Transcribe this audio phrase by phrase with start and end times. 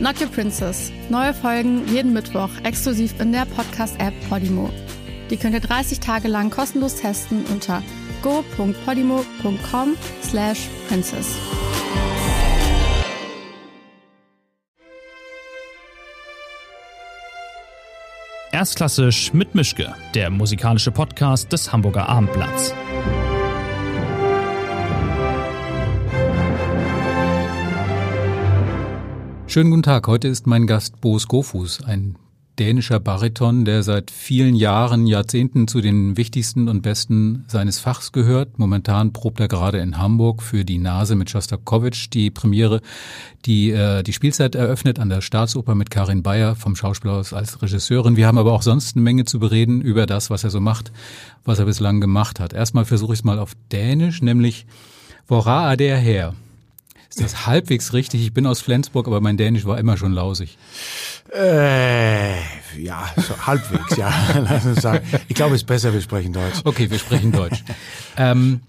[0.00, 0.90] Not Your Princess.
[1.10, 4.70] Neue Folgen jeden Mittwoch exklusiv in der Podcast-App Podimo.
[5.30, 7.82] Die könnt ihr 30 Tage lang kostenlos testen unter
[8.22, 11.36] go.podimo.com slash princess.
[18.52, 22.74] Erstklassisch mit Mischke, der musikalische Podcast des Hamburger Abendblatts.
[29.50, 30.06] Schönen guten Tag.
[30.06, 32.14] Heute ist mein Gast Bo Skofus, ein
[32.60, 38.60] dänischer Bariton, der seit vielen Jahren, Jahrzehnten zu den wichtigsten und besten seines Fachs gehört.
[38.60, 42.80] Momentan probt er gerade in Hamburg für die Nase mit Shostakovich die Premiere,
[43.44, 48.14] die äh, die Spielzeit eröffnet an der Staatsoper mit Karin Bayer vom Schauspielhaus als Regisseurin.
[48.14, 50.92] Wir haben aber auch sonst eine Menge zu bereden über das, was er so macht,
[51.44, 52.52] was er bislang gemacht hat.
[52.52, 54.64] Erstmal versuche ich es mal auf Dänisch, nämlich
[55.26, 56.34] Vora er der her?
[57.10, 58.22] Ist das halbwegs richtig?
[58.22, 60.56] Ich bin aus Flensburg, aber mein Dänisch war immer schon lausig.
[61.34, 62.36] Äh,
[62.80, 64.12] ja, so halbwegs, ja.
[64.48, 65.04] Lass uns sagen.
[65.26, 66.60] Ich glaube, es ist besser, wir sprechen Deutsch.
[66.62, 67.64] Okay, wir sprechen Deutsch.
[68.16, 68.60] ähm,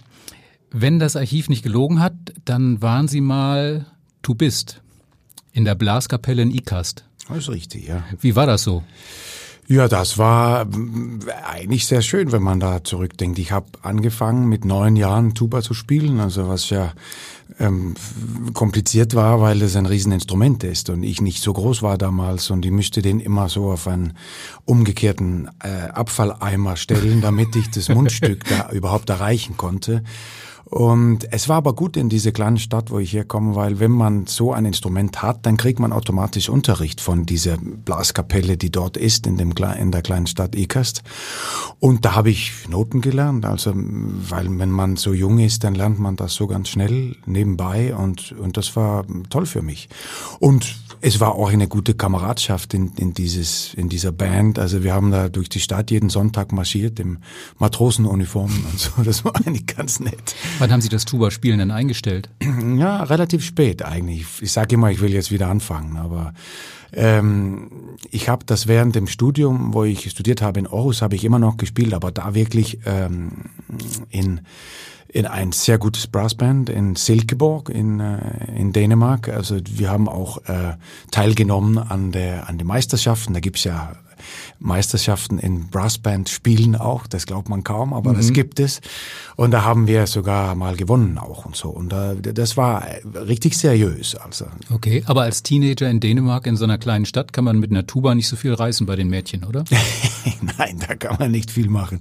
[0.71, 3.85] wenn das Archiv nicht gelogen hat, dann waren Sie mal
[4.23, 4.81] Du bist
[5.51, 7.05] in der Blaskapelle in Ikast.
[7.27, 8.03] Das ist richtig, ja.
[8.19, 8.83] Wie war das so?
[9.71, 13.39] Ja, das war mm, eigentlich sehr schön, wenn man da zurückdenkt.
[13.39, 16.91] Ich habe angefangen mit neun Jahren Tuba zu spielen, also was ja
[17.57, 17.93] ähm,
[18.53, 22.65] kompliziert war, weil es ein Rieseninstrument ist und ich nicht so groß war damals und
[22.65, 24.11] ich müsste den immer so auf einen
[24.65, 30.03] umgekehrten äh, Abfalleimer stellen, damit ich das Mundstück da überhaupt erreichen konnte.
[30.71, 34.25] Und es war aber gut in diese kleine Stadt, wo ich herkomme, weil wenn man
[34.25, 39.27] so ein Instrument hat, dann kriegt man automatisch Unterricht von dieser Blaskapelle, die dort ist,
[39.27, 41.03] in, dem, in der kleinen Stadt Ikast.
[41.79, 45.99] Und da habe ich Noten gelernt, also weil wenn man so jung ist, dann lernt
[45.99, 49.89] man das so ganz schnell nebenbei und, und das war toll für mich.
[50.39, 54.59] Und es war auch eine gute Kameradschaft in, in, dieses, in dieser Band.
[54.59, 57.17] Also wir haben da durch die Stadt jeden Sonntag marschiert im
[57.57, 58.91] Matrosenuniformen und so.
[59.03, 60.35] Das war eigentlich ganz nett.
[60.61, 62.29] Wann haben Sie das Tuba-Spielen denn eingestellt?
[62.77, 64.27] Ja, relativ spät eigentlich.
[64.41, 66.33] Ich sage immer, ich will jetzt wieder anfangen, aber
[66.93, 71.25] ähm, ich habe das während dem Studium, wo ich studiert habe in Aarhus, habe ich
[71.25, 73.45] immer noch gespielt, aber da wirklich ähm,
[74.09, 74.41] in
[75.07, 79.27] in ein sehr gutes Brassband in Silkeborg in, äh, in Dänemark.
[79.27, 80.77] Also wir haben auch äh,
[81.09, 83.33] teilgenommen an der an den Meisterschaften.
[83.33, 83.93] Da gibt's ja
[84.61, 88.17] Meisterschaften in Brassband spielen auch, das glaubt man kaum, aber mhm.
[88.17, 88.79] das gibt es.
[89.35, 91.69] Und da haben wir sogar mal gewonnen auch und so.
[91.69, 92.85] Und da, das war
[93.27, 94.15] richtig seriös.
[94.15, 94.45] Also.
[94.71, 97.87] Okay, aber als Teenager in Dänemark in so einer kleinen Stadt kann man mit einer
[97.87, 99.63] Tuba nicht so viel reißen bei den Mädchen, oder?
[100.57, 101.99] Nein, da kann man nicht viel machen.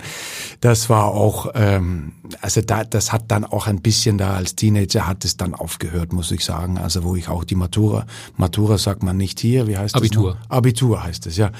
[0.60, 5.06] Das war auch, ähm, also da, das hat dann auch ein bisschen da als Teenager
[5.06, 6.76] hat es dann aufgehört, muss ich sagen.
[6.76, 8.06] Also wo ich auch die Matura,
[8.36, 10.32] Matura sagt man nicht hier, wie heißt Abitur.
[10.32, 10.50] das?
[10.50, 10.56] Abitur.
[10.56, 11.52] Abitur heißt es, ja.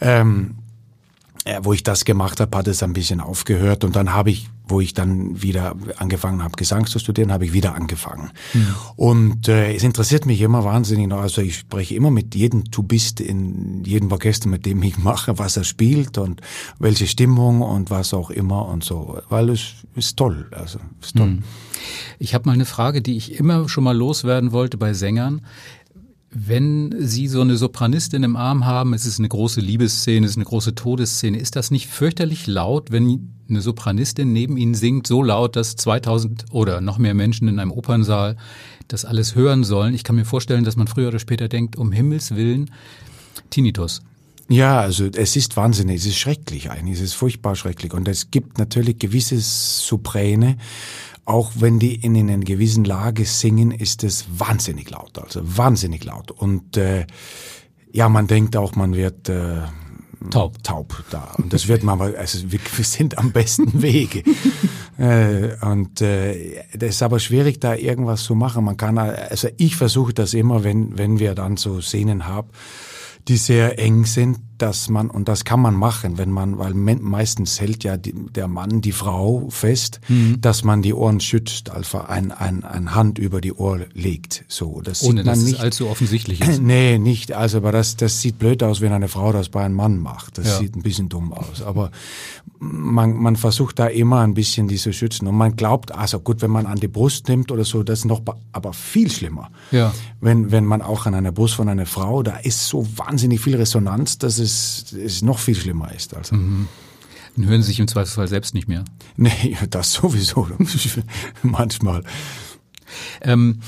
[0.00, 0.33] Ähm,
[1.44, 4.48] äh, wo ich das gemacht habe, hat es ein bisschen aufgehört und dann habe ich,
[4.66, 8.30] wo ich dann wieder angefangen habe, Gesang zu studieren, habe ich wieder angefangen.
[8.54, 8.74] Mhm.
[8.96, 13.20] Und äh, es interessiert mich immer wahnsinnig noch, also ich spreche immer mit jedem Tubist
[13.20, 16.40] in jedem Orchester, mit dem ich mache, was er spielt und
[16.78, 21.26] welche Stimmung und was auch immer und so, weil es ist toll, also ist toll.
[21.26, 21.42] Mhm.
[22.18, 25.42] Ich habe mal eine Frage, die ich immer schon mal loswerden wollte bei Sängern.
[26.36, 30.36] Wenn Sie so eine Sopranistin im Arm haben, es ist eine große Liebesszene, es ist
[30.36, 35.22] eine große Todesszene, ist das nicht fürchterlich laut, wenn eine Sopranistin neben Ihnen singt, so
[35.22, 38.36] laut, dass 2000 oder noch mehr Menschen in einem Opernsaal
[38.88, 39.94] das alles hören sollen?
[39.94, 42.68] Ich kann mir vorstellen, dass man früher oder später denkt, um Himmels Willen,
[43.50, 44.02] Tinnitus.
[44.48, 47.94] Ja, also es ist wahnsinnig, es ist schrecklich eigentlich, es ist furchtbar schrecklich.
[47.94, 50.58] Und es gibt natürlich gewisse Sopräne,
[51.24, 56.30] auch wenn die in einer gewissen Lage singen, ist es wahnsinnig laut, also wahnsinnig laut.
[56.30, 57.06] Und äh,
[57.92, 59.62] ja, man denkt auch, man wird äh,
[60.30, 60.62] taub.
[60.62, 61.34] taub da.
[61.38, 64.22] Und das wird man, also wir, wir sind am besten Wege.
[64.98, 68.64] äh, und äh, das ist aber schwierig, da irgendwas zu machen.
[68.64, 72.48] Man kann, also ich versuche das immer, wenn wenn wir dann so Szenen haben,
[73.28, 77.60] die sehr eng sind, dass man, und das kann man machen, wenn man, weil meistens
[77.60, 80.40] hält ja die, der Mann die Frau fest, mhm.
[80.40, 84.44] dass man die Ohren schützt, also ein, ein, ein Hand über die Ohr legt.
[84.48, 85.54] So, das Ohne, sieht man dass nicht.
[85.54, 86.62] es allzu offensichtlich ist.
[86.62, 87.32] nee, nicht.
[87.32, 90.38] Also, aber das, das sieht blöd aus, wenn eine Frau das bei einem Mann macht.
[90.38, 90.58] Das Ja.
[90.58, 91.62] sieht ein bisschen dumm aus.
[91.62, 91.90] Aber
[92.58, 95.26] man, man versucht da immer ein bisschen die zu schützen.
[95.26, 98.04] Und man glaubt, also gut, wenn man an die Brust nimmt oder so, das ist
[98.04, 98.22] noch,
[98.52, 99.50] aber viel schlimmer.
[99.70, 99.92] Ja.
[100.20, 103.56] Wenn, wenn man auch an einer Brust von einer Frau, da ist so wahnsinnig viel
[103.56, 106.14] Resonanz, dass es, es noch viel schlimmer ist.
[106.14, 106.36] Also.
[106.36, 108.84] Dann hören sie sich im Zweifelsfall selbst nicht mehr.
[109.16, 110.48] Nee, das sowieso.
[111.42, 112.02] Manchmal.
[113.20, 113.60] Ähm,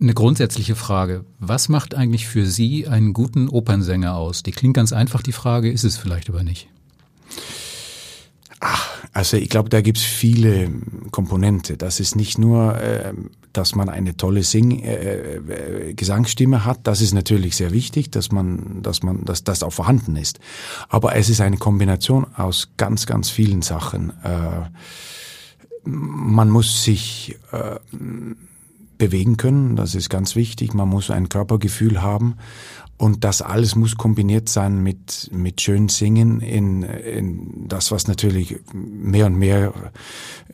[0.00, 1.24] eine grundsätzliche Frage.
[1.38, 4.42] Was macht eigentlich für Sie einen guten Opernsänger aus?
[4.42, 6.68] Die klingt ganz einfach, die Frage, ist es vielleicht aber nicht.
[9.12, 10.70] Also ich glaube, da gibt's viele
[11.10, 11.76] Komponente.
[11.76, 13.12] Das ist nicht nur, äh,
[13.52, 16.80] dass man eine tolle Sing äh, äh, Gesangsstimme hat.
[16.84, 20.38] Das ist natürlich sehr wichtig, dass man, dass man, dass das auch vorhanden ist.
[20.88, 24.12] Aber es ist eine Kombination aus ganz, ganz vielen Sachen.
[24.22, 24.68] Äh,
[25.84, 27.76] man muss sich äh,
[28.98, 30.74] bewegen können, das ist ganz wichtig.
[30.74, 32.36] Man muss ein Körpergefühl haben.
[33.00, 38.58] Und das alles muss kombiniert sein mit, mit schön Singen in, in das, was natürlich
[38.74, 39.72] mehr und mehr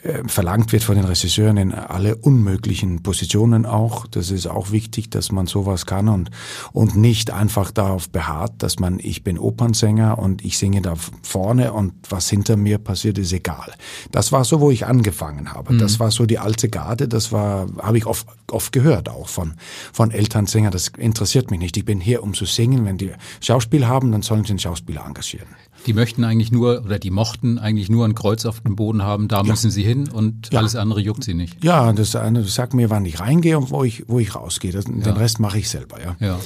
[0.05, 4.07] äh, verlangt wird von den Regisseuren in alle unmöglichen Positionen auch.
[4.07, 6.31] Das ist auch wichtig, dass man sowas kann und,
[6.73, 11.73] und nicht einfach darauf beharrt, dass man, ich bin Opernsänger und ich singe da vorne
[11.73, 13.75] und was hinter mir passiert, ist egal.
[14.13, 15.77] Das war so, wo ich angefangen habe.
[15.77, 19.55] Das war so die alte Garde, das war, habe ich oft, oft gehört auch von,
[19.93, 20.71] von Elternsängern.
[20.71, 21.77] Das interessiert mich nicht.
[21.77, 22.85] Ich bin hier, um zu singen.
[22.85, 23.11] Wenn die
[23.41, 25.49] Schauspiel haben, dann sollen sie einen Schauspieler engagieren.
[25.87, 29.29] Die möchten eigentlich nur, oder die mochten eigentlich nur ein Kreuz auf dem Boden haben,
[29.29, 30.59] da müssen sie hin und Ja.
[30.59, 31.63] alles andere juckt sie nicht.
[31.63, 34.73] Ja, das eine sagt mir, wann ich reingehe und wo ich, wo ich rausgehe.
[34.73, 36.17] Das, Den Rest mache ich selber, ja.
[36.19, 36.39] Ja.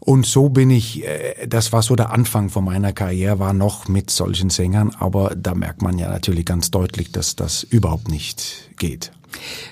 [0.00, 3.88] Und so bin ich, äh, das war so der Anfang von meiner Karriere, war noch
[3.88, 8.68] mit solchen Sängern, aber da merkt man ja natürlich ganz deutlich, dass das überhaupt nicht
[8.76, 9.12] geht.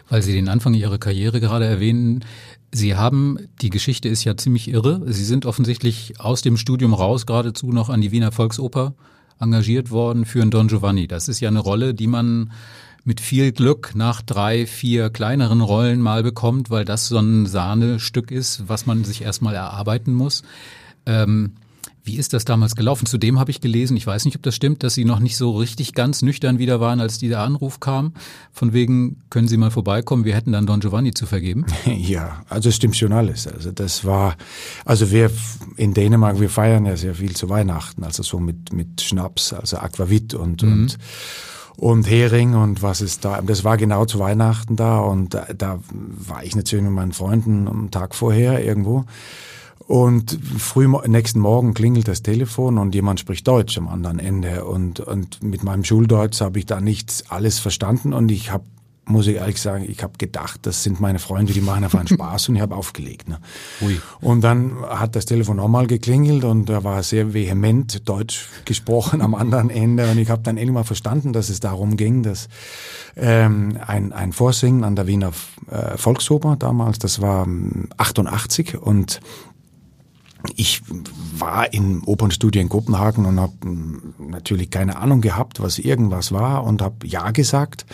[0.08, 2.25] Weil Sie den Anfang Ihrer Karriere gerade erwähnen,
[2.74, 5.02] Sie haben, die Geschichte ist ja ziemlich irre.
[5.06, 8.94] Sie sind offensichtlich aus dem Studium raus geradezu noch an die Wiener Volksoper
[9.38, 11.06] engagiert worden für einen Don Giovanni.
[11.06, 12.50] Das ist ja eine Rolle, die man
[13.04, 18.30] mit viel Glück nach drei, vier kleineren Rollen mal bekommt, weil das so ein Sahnestück
[18.30, 20.42] ist, was man sich erstmal erarbeiten muss.
[21.04, 21.52] Ähm,
[22.04, 23.06] wie ist das damals gelaufen?
[23.06, 25.52] Zudem habe ich gelesen, ich weiß nicht, ob das stimmt, dass Sie noch nicht so
[25.52, 28.14] richtig ganz nüchtern wieder waren, als dieser Anruf kam.
[28.52, 31.66] Von wegen, können Sie mal vorbeikommen, wir hätten dann Don Giovanni zu vergeben.
[32.02, 33.46] Ja, also es stimmt schon alles.
[33.46, 34.37] Also das war,
[34.84, 35.31] also wir
[35.76, 39.76] in Dänemark, wir feiern ja sehr viel zu Weihnachten, also so mit mit Schnaps, also
[39.78, 40.98] Aquavit und und
[41.76, 43.40] und Hering und was ist da.
[43.43, 47.69] Das war genau zu Weihnachten da und da, da war ich natürlich mit meinen Freunden
[47.69, 49.05] am Tag vorher irgendwo.
[49.87, 54.64] Und früh nächsten Morgen klingelt das Telefon und jemand spricht Deutsch am anderen Ende.
[54.64, 58.64] Und, und mit meinem Schuldeutsch habe ich da nicht alles verstanden und ich habe,
[59.05, 62.08] muss ich ehrlich sagen, ich habe gedacht, das sind meine Freunde, die machen einfach einen
[62.08, 63.29] Spaß und ich habe aufgelegt.
[63.29, 63.40] Ne?
[63.81, 64.00] Ui.
[64.20, 69.34] Und dann hat das Telefon nochmal geklingelt und da war sehr vehement Deutsch gesprochen am
[69.34, 72.49] anderen Ende und ich habe dann endlich mal verstanden, dass es darum ging, dass
[73.17, 75.32] ähm, ein, ein Vorsingen an der Wiener
[75.70, 79.20] äh, Volksoper damals, das war ähm, 88 und
[80.56, 80.83] ich
[81.39, 83.53] war im Opernstudio in Kopenhagen und habe
[84.19, 87.87] natürlich keine Ahnung gehabt, was irgendwas war und habe ja gesagt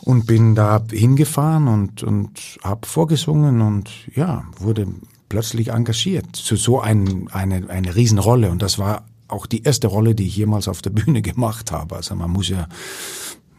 [0.00, 4.86] und bin da hingefahren und und habe vorgesungen und ja wurde
[5.28, 10.14] plötzlich engagiert zu so ein, eine eine Riesenrolle und das war auch die erste Rolle,
[10.14, 11.96] die ich jemals auf der Bühne gemacht habe.
[11.96, 12.68] Also man muss ja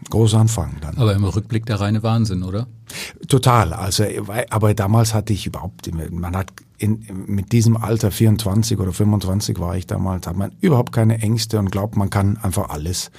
[0.10, 0.98] groß anfangen dann.
[0.98, 2.68] Aber im Rückblick der reine Wahnsinn, oder?
[3.28, 3.74] Total.
[3.74, 4.06] Also,
[4.50, 9.76] aber damals hatte ich überhaupt, man hat in, mit diesem Alter 24 oder 25 war
[9.78, 13.12] ich damals, hat man überhaupt keine Ängste und glaubt, man kann einfach alles.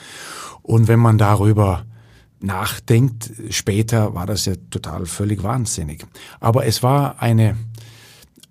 [0.62, 1.84] Und wenn man darüber
[2.40, 6.06] nachdenkt, später war das ja total völlig wahnsinnig.
[6.40, 7.56] Aber es war eine,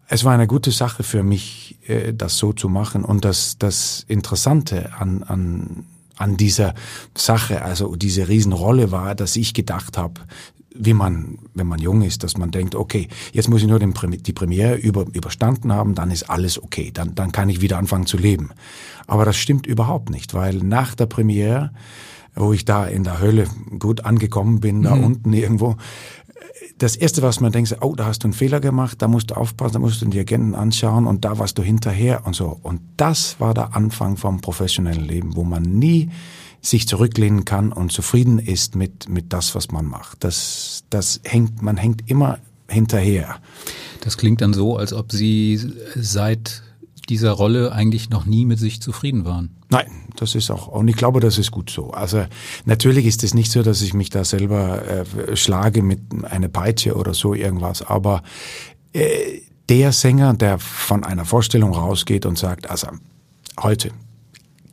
[0.08, 3.06] es war eine gute Sache für mich, äh, das so zu machen.
[3.06, 5.86] Und das, das Interessante an, an,
[6.18, 6.74] an dieser
[7.16, 10.22] Sache, also diese Riesenrolle war, dass ich gedacht habe,
[10.76, 13.94] wie man, wenn man jung ist, dass man denkt, okay, jetzt muss ich nur den,
[13.94, 18.08] die Premiere über, überstanden haben, dann ist alles okay, dann, dann kann ich wieder anfangen
[18.08, 18.50] zu leben.
[19.06, 21.72] Aber das stimmt überhaupt nicht, weil nach der Premiere,
[22.36, 25.78] wo ich da in der Hölle gut angekommen bin, da unten irgendwo,
[26.78, 29.36] das erste, was man denkt, oh, da hast du einen Fehler gemacht, da musst du
[29.36, 32.60] aufpassen, da musst du den Dirigenten anschauen und da warst du hinterher und so.
[32.62, 36.10] Und das war der Anfang vom professionellen Leben, wo man nie
[36.62, 40.24] sich zurücklehnen kann und zufrieden ist mit, mit das, was man macht.
[40.24, 43.36] Das, das hängt, man hängt immer hinterher.
[44.02, 45.60] Das klingt dann so, als ob Sie
[45.96, 46.64] seit
[47.10, 49.56] dieser Rolle eigentlich noch nie mit sich zufrieden waren.
[49.70, 51.92] Nein, das ist auch, und ich glaube, das ist gut so.
[51.92, 52.26] Also
[52.66, 56.96] natürlich ist es nicht so, dass ich mich da selber äh, schlage mit einer Peitsche
[56.96, 58.24] oder so irgendwas, aber
[58.94, 62.88] äh, der Sänger, der von einer Vorstellung rausgeht und sagt, also
[63.62, 63.92] heute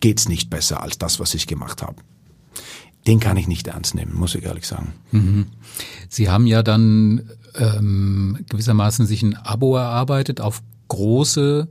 [0.01, 1.97] geht's nicht besser als das, was ich gemacht habe.
[3.07, 4.93] Den kann ich nicht ernst nehmen, muss ich ehrlich sagen.
[5.11, 5.47] Mhm.
[6.09, 11.69] Sie haben ja dann ähm, gewissermaßen sich ein Abo erarbeitet auf große,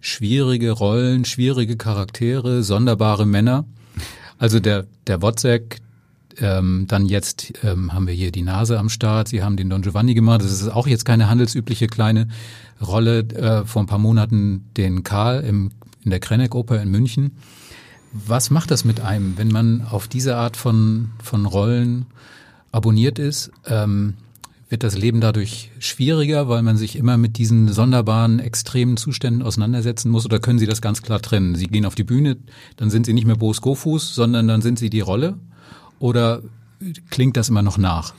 [0.00, 3.64] schwierige Rollen, schwierige Charaktere, sonderbare Männer.
[4.38, 5.80] Also der, der Wozzeck,
[6.40, 9.82] ähm, dann jetzt ähm, haben wir hier die Nase am Start, Sie haben den Don
[9.82, 10.42] Giovanni gemacht.
[10.42, 12.28] Das ist auch jetzt keine handelsübliche kleine
[12.80, 13.20] Rolle.
[13.20, 15.70] Äh, vor ein paar Monaten den Karl im,
[16.04, 17.32] in der Krenneck-Oper in München.
[18.12, 22.06] Was macht das mit einem, wenn man auf diese Art von, von Rollen
[22.72, 23.50] abonniert ist?
[23.66, 24.14] Ähm,
[24.68, 30.10] wird das Leben dadurch schwieriger, weil man sich immer mit diesen sonderbaren, extremen Zuständen auseinandersetzen
[30.10, 30.26] muss?
[30.26, 31.54] Oder können Sie das ganz klar trennen?
[31.54, 32.36] Sie gehen auf die Bühne,
[32.76, 35.38] dann sind Sie nicht mehr Boris Gofuß, sondern dann sind Sie die Rolle?
[35.98, 36.42] Oder
[37.10, 38.12] klingt das immer noch nach?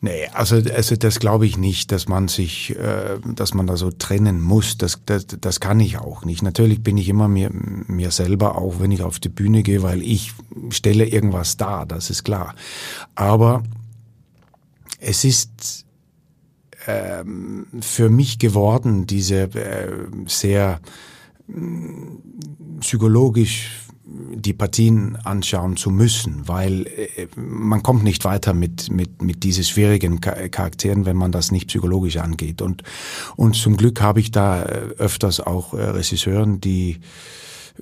[0.00, 3.90] Nee, also, also das glaube ich nicht, dass man sich, äh, dass man da so
[3.90, 4.76] trennen muss.
[4.76, 6.42] Das, das, das kann ich auch nicht.
[6.42, 10.02] Natürlich bin ich immer mir, mir selber, auch wenn ich auf die Bühne gehe, weil
[10.02, 10.32] ich
[10.68, 12.54] stelle irgendwas dar, das ist klar.
[13.14, 13.62] Aber
[15.00, 15.83] es ist
[16.86, 19.90] ähm, für mich geworden, diese äh,
[20.26, 20.80] sehr
[21.48, 21.52] äh,
[22.80, 29.42] psychologisch die Partien anschauen zu müssen, weil äh, man kommt nicht weiter mit, mit, mit
[29.44, 32.60] diesen schwierigen Charakteren, wenn man das nicht psychologisch angeht.
[32.60, 32.82] Und,
[33.36, 34.66] und zum Glück habe ich da äh,
[34.98, 37.00] öfters auch äh, Regisseuren, die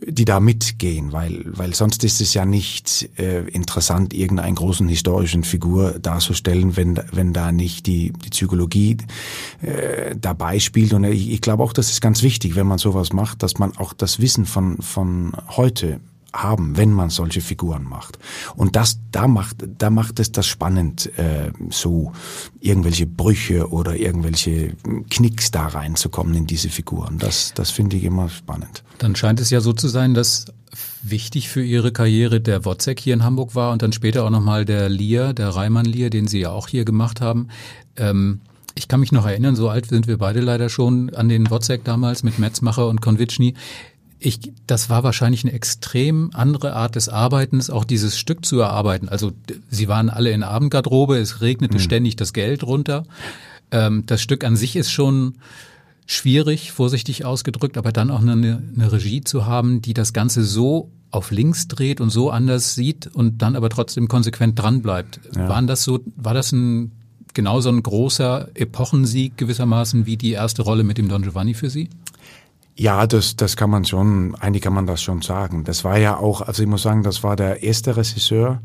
[0.00, 5.44] die da mitgehen, weil, weil sonst ist es ja nicht äh, interessant, irgendeinen großen historischen
[5.44, 8.96] Figur darzustellen, wenn, wenn da nicht die, die Psychologie
[9.60, 10.94] äh, dabei spielt.
[10.94, 13.76] Und ich, ich glaube auch, das ist ganz wichtig, wenn man sowas macht, dass man
[13.76, 16.00] auch das Wissen von, von heute
[16.34, 18.18] haben, wenn man solche Figuren macht.
[18.56, 22.12] Und das, da macht, da macht es das spannend, äh, so
[22.60, 24.74] irgendwelche Brüche oder irgendwelche
[25.10, 27.18] Knicks da reinzukommen in diese Figuren.
[27.18, 28.82] Das, das finde ich immer spannend.
[28.98, 30.46] Dann scheint es ja so zu sein, dass
[31.02, 34.64] wichtig für Ihre Karriere der Wozzeck hier in Hamburg war und dann später auch nochmal
[34.64, 37.48] der Lier, der Reimann Lier, den Sie ja auch hier gemacht haben.
[37.96, 38.40] Ähm
[38.74, 41.84] ich kann mich noch erinnern, so alt sind wir beide leider schon, an den Wozzeck
[41.84, 43.54] damals mit Metzmacher und Konvitschny
[44.24, 49.08] ich, das war wahrscheinlich eine extrem andere Art des Arbeitens, auch dieses Stück zu erarbeiten.
[49.08, 49.32] Also
[49.70, 51.82] sie waren alle in Abendgarderobe, es regnete mhm.
[51.82, 53.04] ständig das Geld runter.
[53.70, 55.34] Ähm, das Stück an sich ist schon
[56.06, 60.90] schwierig, vorsichtig ausgedrückt, aber dann auch eine, eine Regie zu haben, die das Ganze so
[61.10, 65.20] auf links dreht und so anders sieht und dann aber trotzdem konsequent dran bleibt.
[65.36, 65.48] Ja.
[65.48, 66.92] Waren das so, war das ein
[67.34, 71.88] genauso ein großer Epochensieg gewissermaßen wie die erste Rolle mit dem Don Giovanni für Sie?
[72.74, 75.64] Ja, das, das kann man schon, eigentlich kann man das schon sagen.
[75.64, 78.60] Das war ja auch, also ich muss sagen, das war der erste Regisseur,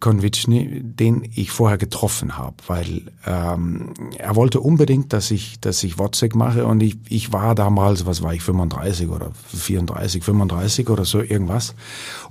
[0.00, 5.98] Konvitschny, den ich vorher getroffen habe, weil ähm, er wollte unbedingt, dass ich, dass ich
[5.98, 11.04] Wozzeck mache und ich, ich war damals, was war ich, 35 oder 34, 35 oder
[11.04, 11.74] so irgendwas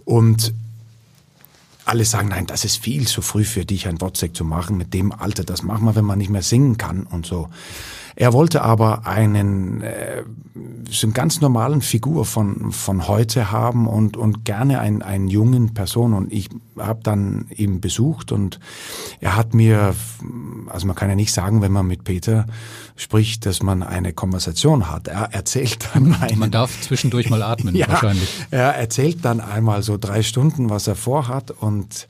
[0.05, 0.53] und
[1.85, 4.93] alle sagen, nein, das ist viel zu früh für dich, ein Wozzeck zu machen mit
[4.93, 7.49] dem Alter, das machen wir, wenn man nicht mehr singen kann und so.
[8.15, 10.23] Er wollte aber einen äh,
[10.89, 15.73] so einen ganz normalen Figur von von heute haben und und gerne einen einen jungen
[15.73, 18.59] Person und ich habe dann ihn besucht und
[19.19, 19.95] er hat mir
[20.67, 22.45] also man kann ja nicht sagen, wenn man mit Peter
[22.95, 25.07] spricht, dass man eine Konversation hat.
[25.07, 28.29] Er erzählt dann einen, Man darf zwischendurch mal atmen ja, wahrscheinlich.
[28.51, 32.07] Er erzählt dann einmal so drei Stunden, was er vorhat und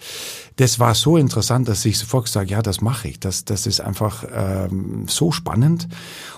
[0.56, 3.20] das war so interessant, dass ich sofort gesagt ja, das mache ich.
[3.20, 5.88] Das, das ist einfach ähm, so spannend.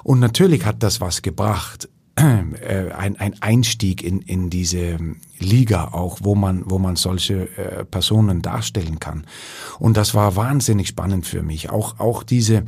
[0.03, 1.89] Und natürlich hat das was gebracht.
[2.15, 4.99] Äh, ein, ein Einstieg in, in diese
[5.39, 9.25] Liga auch, wo man, wo man solche äh, Personen darstellen kann.
[9.79, 11.69] Und das war wahnsinnig spannend für mich.
[11.69, 12.63] Auch, auch diese,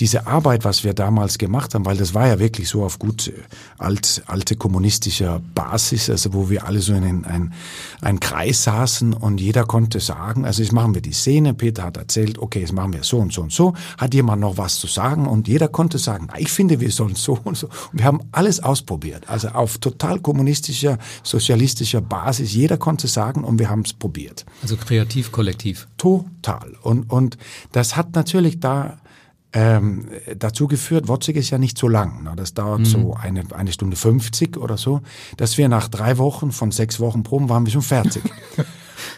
[0.00, 3.28] diese Arbeit, was wir damals gemacht haben, weil das war ja wirklich so auf gut
[3.28, 3.32] äh,
[3.78, 7.52] alt, alte kommunistischer Basis, also wo wir alle so in ein,
[8.00, 11.96] ein Kreis saßen und jeder konnte sagen, also jetzt machen wir die Szene, Peter hat
[11.96, 14.86] erzählt, okay, jetzt machen wir so und so und so, hat jemand noch was zu
[14.86, 17.68] sagen und jeder konnte sagen, ich finde, wir sollen so und so.
[17.92, 22.52] Und wir haben alles ausprobiert, also auf total kommunistischer, sozialistischer Basis.
[22.52, 24.44] Jeder konnte sagen und wir haben es probiert.
[24.62, 25.88] Also kreativ, kollektiv.
[25.96, 26.74] Total.
[26.82, 27.38] Und, und
[27.72, 28.98] das hat natürlich da
[29.52, 32.22] ähm, dazu geführt, Wotzig ist ja nicht so lang.
[32.22, 32.34] Ne?
[32.36, 32.84] Das dauert mhm.
[32.84, 35.00] so eine, eine Stunde 50 oder so,
[35.36, 38.22] dass wir nach drei Wochen von sechs Wochen Proben waren wir schon fertig.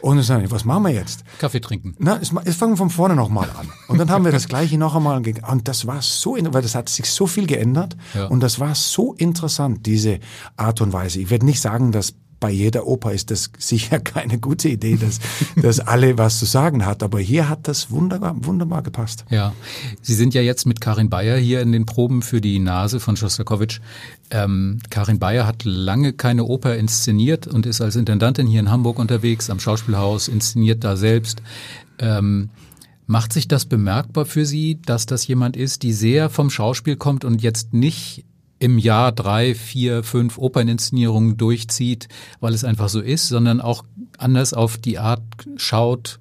[0.02, 1.24] Und dann sagen, was machen wir jetzt?
[1.38, 1.94] Kaffee trinken.
[1.98, 3.68] Na, es, es fangen wir von vorne nochmal an.
[3.88, 6.88] Und dann haben wir das gleiche noch einmal und das war so, weil das hat
[6.88, 8.26] sich so viel geändert Ja.
[8.26, 10.20] und das war so interessant, diese
[10.56, 11.20] Art und Weise.
[11.20, 15.20] Ich werde nicht sagen, dass bei jeder Oper ist das sicher keine gute Idee, dass,
[15.56, 19.24] dass alle was zu sagen hat, aber hier hat das wunderbar, wunderbar gepasst.
[19.30, 19.52] Ja,
[20.00, 23.16] Sie sind ja jetzt mit Karin Bayer hier in den Proben für die Nase von
[23.16, 23.80] Schostakowitsch.
[24.30, 28.98] Ähm, Karin Bayer hat lange keine Oper inszeniert und ist als Intendantin hier in Hamburg
[28.98, 31.42] unterwegs, am Schauspielhaus, inszeniert da selbst.
[31.98, 32.50] Ähm,
[33.06, 37.24] macht sich das bemerkbar für Sie, dass das jemand ist, die sehr vom Schauspiel kommt
[37.24, 38.24] und jetzt nicht
[38.60, 43.84] im Jahr drei, vier, fünf Operninszenierungen durchzieht, weil es einfach so ist, sondern auch
[44.18, 45.22] anders auf die Art
[45.56, 46.20] schaut,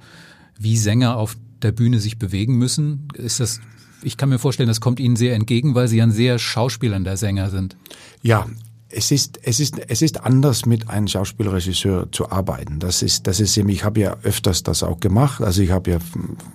[0.58, 3.10] wie Sänger auf der Bühne sich bewegen müssen?
[3.14, 3.60] Ist das,
[4.02, 7.50] ich kann mir vorstellen, das kommt Ihnen sehr entgegen, weil Sie ein sehr schauspielernder Sänger
[7.50, 7.76] sind.
[8.24, 8.48] Ja,
[8.92, 12.80] es ist, es ist, es ist anders, mit einem Schauspielregisseur zu arbeiten.
[12.80, 15.44] Das ist, das ist eben, ich habe ja öfters das auch gemacht.
[15.44, 15.98] Also ich habe ja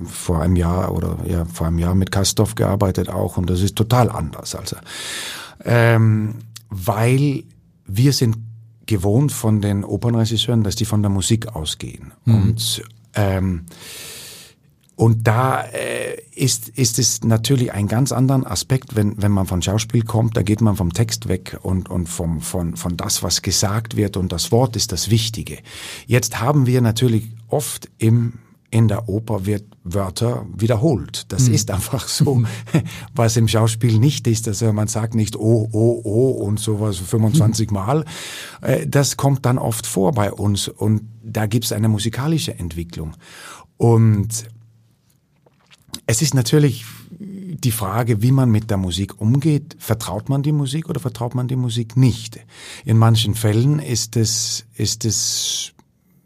[0.04, 3.76] vor einem Jahr oder ja vor einem Jahr mit Kastorf gearbeitet auch und das ist
[3.76, 4.54] total anders.
[4.54, 4.76] Also,
[5.64, 6.37] ähm,
[6.68, 7.44] weil
[7.87, 8.37] wir sind
[8.87, 12.82] gewohnt von den Opernregisseuren, dass die von der Musik ausgehen und
[13.14, 13.66] ähm,
[14.96, 19.61] und da äh, ist, ist es natürlich ein ganz anderen Aspekt, wenn, wenn man von
[19.61, 23.42] Schauspiel kommt, da geht man vom Text weg und, und vom, von, von das, was
[23.42, 25.58] gesagt wird und das Wort ist das Wichtige.
[26.06, 28.34] Jetzt haben wir natürlich oft im,
[28.74, 31.26] in der Oper wird Wörter wiederholt.
[31.28, 32.42] Das ist einfach so,
[33.14, 34.48] was im Schauspiel nicht ist.
[34.48, 38.04] Also man sagt nicht oh, oh, oh und sowas 25 Mal.
[38.62, 43.14] Äh, Das kommt dann oft vor bei uns und da gibt es eine musikalische Entwicklung.
[43.76, 44.48] Und
[46.06, 46.84] es ist natürlich
[47.18, 49.76] die Frage, wie man mit der Musik umgeht.
[49.78, 52.40] Vertraut man die Musik oder vertraut man die Musik nicht?
[52.84, 55.73] In manchen Fällen ist es, ist es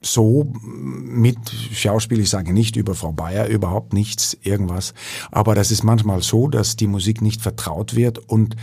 [0.01, 1.39] so mit
[1.73, 4.95] Schauspiel, ich sage nicht über Frau Bayer, überhaupt nichts, irgendwas.
[5.31, 8.57] Aber das ist manchmal so, dass die Musik nicht vertraut wird und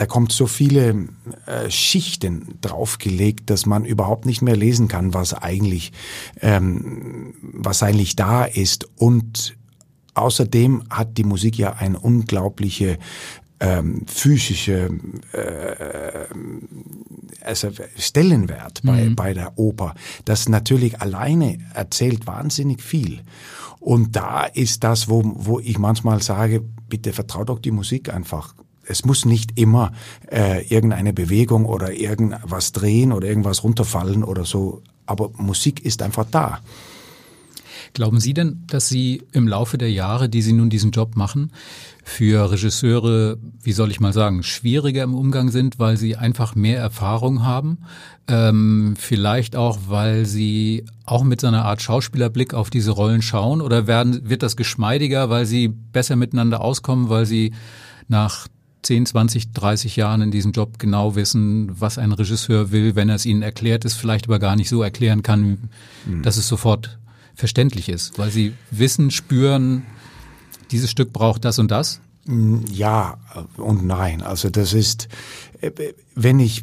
[0.00, 1.08] da kommt so viele
[1.44, 5.92] äh, Schichten draufgelegt, dass man überhaupt nicht mehr lesen kann, was eigentlich,
[6.40, 8.88] ähm, was eigentlich da ist.
[8.96, 9.58] Und
[10.14, 12.98] außerdem hat die Musik ja eine unglaubliche
[13.60, 14.90] ähm, physische
[15.32, 16.26] äh,
[17.42, 19.94] also Stellenwert bei, bei der Oper.
[20.24, 23.20] Das natürlich alleine erzählt wahnsinnig viel.
[23.78, 28.54] Und da ist das, wo, wo ich manchmal sage, bitte vertraut doch die Musik einfach.
[28.84, 29.92] Es muss nicht immer
[30.30, 34.82] äh, irgendeine Bewegung oder irgendwas drehen oder irgendwas runterfallen oder so.
[35.06, 36.60] Aber Musik ist einfach da.
[37.92, 41.52] Glauben Sie denn, dass Sie im Laufe der Jahre, die Sie nun diesen Job machen,
[42.02, 46.78] für Regisseure, wie soll ich mal sagen, schwieriger im Umgang sind, weil sie einfach mehr
[46.78, 47.78] Erfahrung haben?
[48.28, 53.60] Ähm, vielleicht auch, weil sie auch mit so einer Art Schauspielerblick auf diese Rollen schauen?
[53.60, 57.52] Oder werden, wird das geschmeidiger, weil sie besser miteinander auskommen, weil sie
[58.08, 58.48] nach
[58.82, 63.16] 10, 20, 30 Jahren in diesem Job genau wissen, was ein Regisseur will, wenn er
[63.16, 65.68] es ihnen erklärt, es vielleicht aber gar nicht so erklären kann,
[66.22, 66.98] dass es sofort
[67.34, 69.84] verständlich ist, weil sie wissen, spüren,
[70.70, 72.00] dieses Stück braucht das und das?
[72.70, 73.18] Ja
[73.56, 74.22] und nein.
[74.22, 75.08] Also das ist,
[75.60, 75.70] äh,
[76.14, 76.62] wenn ich,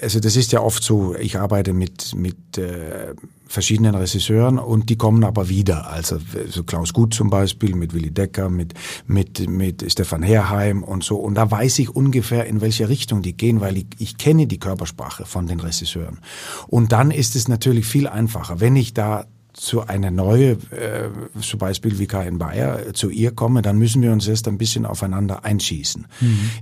[0.00, 3.14] also das ist ja oft so, ich arbeite mit, mit äh,
[3.46, 5.90] verschiedenen Regisseuren und die kommen aber wieder.
[5.90, 8.74] Also so Klaus Gut zum Beispiel, mit Willy Decker, mit,
[9.06, 11.16] mit, mit Stefan Herheim und so.
[11.16, 14.58] Und da weiß ich ungefähr, in welche Richtung die gehen, weil ich, ich kenne die
[14.58, 16.20] Körpersprache von den Regisseuren.
[16.68, 21.08] Und dann ist es natürlich viel einfacher, wenn ich da zu einer neue, äh,
[21.40, 24.58] zum Beispiel wie Karin Bayer, äh, zu ihr komme, dann müssen wir uns erst ein
[24.58, 26.06] bisschen aufeinander einschießen.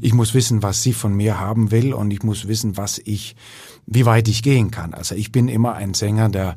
[0.01, 3.35] Ich muss wissen, was sie von mir haben will und ich muss wissen, was ich,
[3.87, 4.95] wie weit ich gehen kann.
[4.95, 6.57] Also ich bin immer ein Sänger, der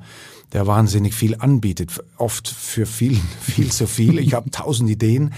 [0.54, 4.20] der wahnsinnig viel anbietet, oft für viel, viel zu viel.
[4.20, 5.34] Ich habe tausend Ideen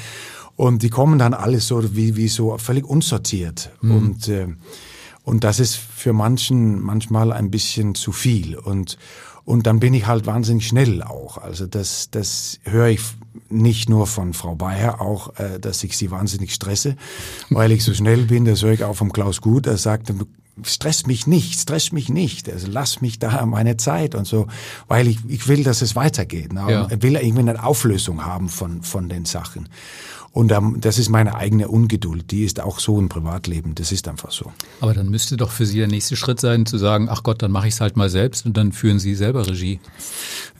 [0.55, 4.47] und die kommen dann alles so wie, wie so völlig unsortiert und äh,
[5.23, 8.97] und das ist für manchen manchmal ein bisschen zu viel und
[9.47, 11.37] und dann bin ich halt wahnsinnig schnell auch.
[11.37, 12.99] Also das, das höre ich
[13.47, 16.97] nicht nur von Frau Bayer, auch, äh, dass ich sie wahnsinnig stresse,
[17.49, 18.43] weil ich so schnell bin.
[18.43, 19.65] Das höre ich auch vom Klaus Gut.
[19.65, 20.11] Er sagt,
[20.63, 22.51] stress mich nicht, stress mich nicht.
[22.51, 24.47] Also lass mich da meine Zeit und so,
[24.89, 26.51] weil ich, ich will, dass es weitergeht.
[26.51, 26.65] Ne?
[26.69, 26.87] Ja.
[26.91, 29.69] Ich will irgendwie eine Auflösung haben von, von den Sachen.
[30.37, 32.29] Und ähm, das ist meine eigene Ungeduld.
[32.29, 33.73] Die ist auch so im Privatleben.
[33.73, 34.51] Das ist einfach so.
[34.81, 37.51] Aber dann müsste doch für Sie der nächste Schritt sein, zu sagen, ach Gott, dann
[37.51, 39.79] mache ich es halt mal selbst und dann führen Sie selber Regie.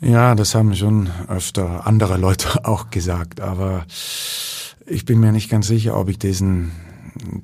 [0.02, 3.86] Ja, das haben schon öfter andere Leute auch gesagt, aber
[4.88, 6.72] ich bin mir nicht ganz sicher, ob ich diesen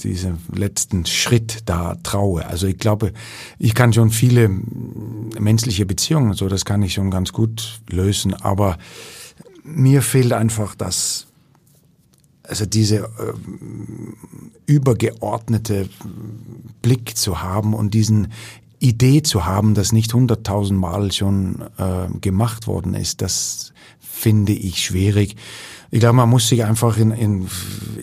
[0.03, 2.47] diesen letzten Schritt da traue.
[2.47, 3.13] Also ich glaube,
[3.59, 4.49] ich kann schon viele
[5.39, 8.77] menschliche Beziehungen, so das kann ich schon ganz gut lösen, aber
[9.63, 11.27] mir fehlt einfach das,
[12.53, 13.33] also diese äh,
[14.67, 15.89] übergeordnete
[16.83, 18.27] Blick zu haben und diesen
[18.77, 25.35] Idee zu haben, das nicht hunderttausendmal schon äh, gemacht worden ist, das finde ich schwierig.
[25.89, 27.47] Ich glaube, man muss sich einfach in, in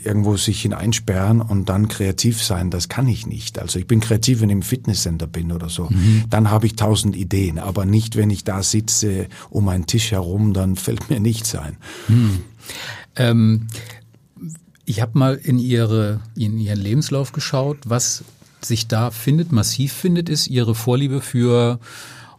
[0.03, 2.71] irgendwo sich hineinsperren und dann kreativ sein.
[2.71, 3.61] Das kann ich nicht.
[3.61, 5.89] Also ich bin kreativ, wenn ich im Fitnesscenter bin oder so.
[5.91, 6.25] Mhm.
[6.29, 10.55] Dann habe ich tausend Ideen, aber nicht, wenn ich da sitze um einen Tisch herum,
[10.55, 11.77] dann fällt mir nichts ein.
[12.09, 12.39] Mhm.
[13.17, 13.67] Ähm,
[14.85, 18.25] ich habe mal in ihre in ihren Lebenslauf geschaut, was
[18.61, 21.79] sich da findet, massiv findet, ist ihre Vorliebe für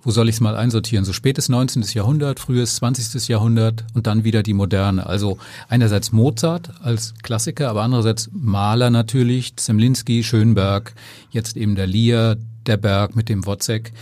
[0.04, 1.06] wo soll ich es mal einsortieren?
[1.06, 1.84] So spätes 19.
[1.94, 3.28] Jahrhundert, frühes 20.
[3.28, 5.06] Jahrhundert und dann wieder die Moderne.
[5.06, 5.38] Also
[5.70, 10.94] einerseits Mozart als Klassiker, aber andererseits Maler natürlich, Zemlinski, Schönberg,
[11.30, 13.94] jetzt eben der Lier, der Berg mit dem Wozzeck.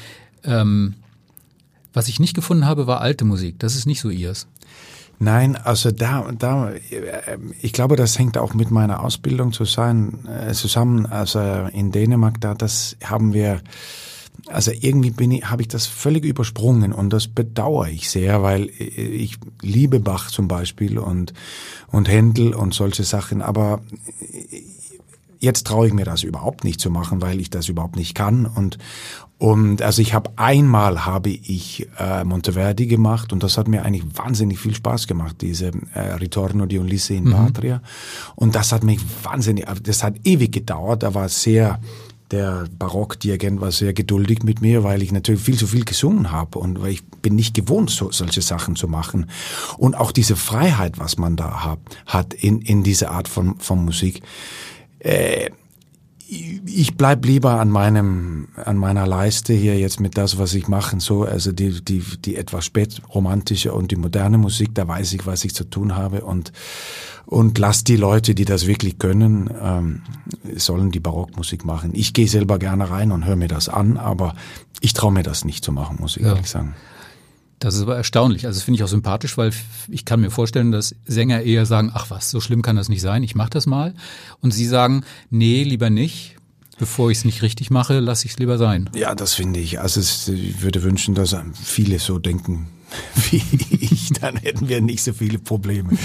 [0.44, 0.96] Ähm,
[1.92, 3.60] was ich nicht gefunden habe, war alte Musik.
[3.60, 4.48] Das ist nicht so ihrs.
[5.22, 6.72] Nein, also da, da,
[7.62, 11.08] ich glaube, das hängt auch mit meiner Ausbildung zusammen.
[11.10, 11.40] Also
[11.74, 13.62] in Dänemark, da, das haben wir
[14.48, 18.70] also irgendwie bin ich, habe ich das völlig übersprungen und das bedauere ich sehr, weil
[18.70, 21.34] ich liebe Bach zum Beispiel und,
[21.92, 23.82] und Händel und solche Sachen, aber
[25.40, 28.46] jetzt traue ich mir das überhaupt nicht zu machen, weil ich das überhaupt nicht kann
[28.46, 28.78] und
[29.40, 34.04] und also ich habe einmal habe ich äh, Monteverdi gemacht und das hat mir eigentlich
[34.14, 37.32] wahnsinnig viel Spaß gemacht, diese äh, Ritorno di Ulisse in mhm.
[37.32, 37.82] Patria.
[38.36, 41.80] Und das hat mich wahnsinnig, das hat ewig gedauert, da war sehr
[42.32, 46.60] der Barockdirigent war sehr geduldig mit mir, weil ich natürlich viel zu viel gesungen habe
[46.60, 49.28] und weil ich bin nicht gewohnt, so, solche Sachen zu machen.
[49.78, 53.84] Und auch diese Freiheit, was man da hat, hat in, in dieser Art von, von
[53.84, 54.22] Musik.
[55.00, 55.50] Äh,
[56.30, 61.00] ich bleib lieber an meinem an meiner Leiste hier jetzt mit das, was ich mache,
[61.00, 65.44] so also die die die etwas spätromantische und die moderne Musik, da weiß ich, was
[65.44, 66.52] ich zu tun habe und
[67.26, 70.02] und lass die Leute, die das wirklich können, ähm,
[70.56, 71.92] sollen die Barockmusik machen.
[71.94, 74.36] Ich gehe selber gerne rein und höre mir das an, aber
[74.82, 76.30] ich traue mir das nicht zu machen, muss ich ja.
[76.30, 76.76] ehrlich sagen.
[77.60, 78.46] Das ist aber erstaunlich.
[78.46, 79.52] Also das finde ich auch sympathisch, weil
[79.90, 83.02] ich kann mir vorstellen, dass Sänger eher sagen, ach was, so schlimm kann das nicht
[83.02, 83.94] sein, ich mache das mal.
[84.40, 86.36] Und sie sagen, nee, lieber nicht.
[86.78, 88.90] Bevor ich es nicht richtig mache, lasse ich es lieber sein.
[88.96, 89.82] Ja, das finde ich.
[89.82, 92.68] Also es, ich würde wünschen, dass viele so denken
[93.30, 93.44] wie
[93.80, 95.98] ich, dann hätten wir nicht so viele Probleme.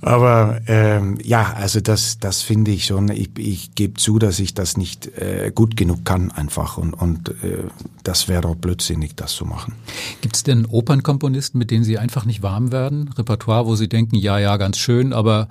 [0.00, 3.08] Aber ähm, ja, also das, das finde ich schon.
[3.10, 7.30] Ich, ich gebe zu, dass ich das nicht äh, gut genug kann einfach und, und
[7.42, 7.64] äh,
[8.04, 9.74] das wäre auch blödsinnig, das zu machen.
[10.20, 13.10] Gibt es denn Opernkomponisten, mit denen Sie einfach nicht warm werden?
[13.16, 15.48] Repertoire, wo Sie denken, ja, ja, ganz schön, aber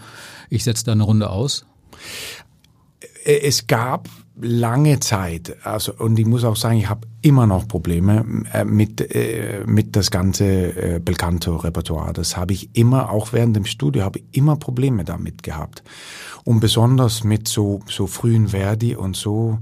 [0.49, 1.65] ich setze da eine Runde aus?
[3.25, 7.67] Äh, es gab lange Zeit, also und ich muss auch sagen, ich habe immer noch
[7.67, 12.13] Probleme äh, mit äh, mit das ganze äh, Belcanto Repertoire.
[12.13, 15.83] Das habe ich immer auch während dem Studio habe ich immer Probleme damit gehabt.
[16.43, 19.59] Und besonders mit so so frühen Verdi und so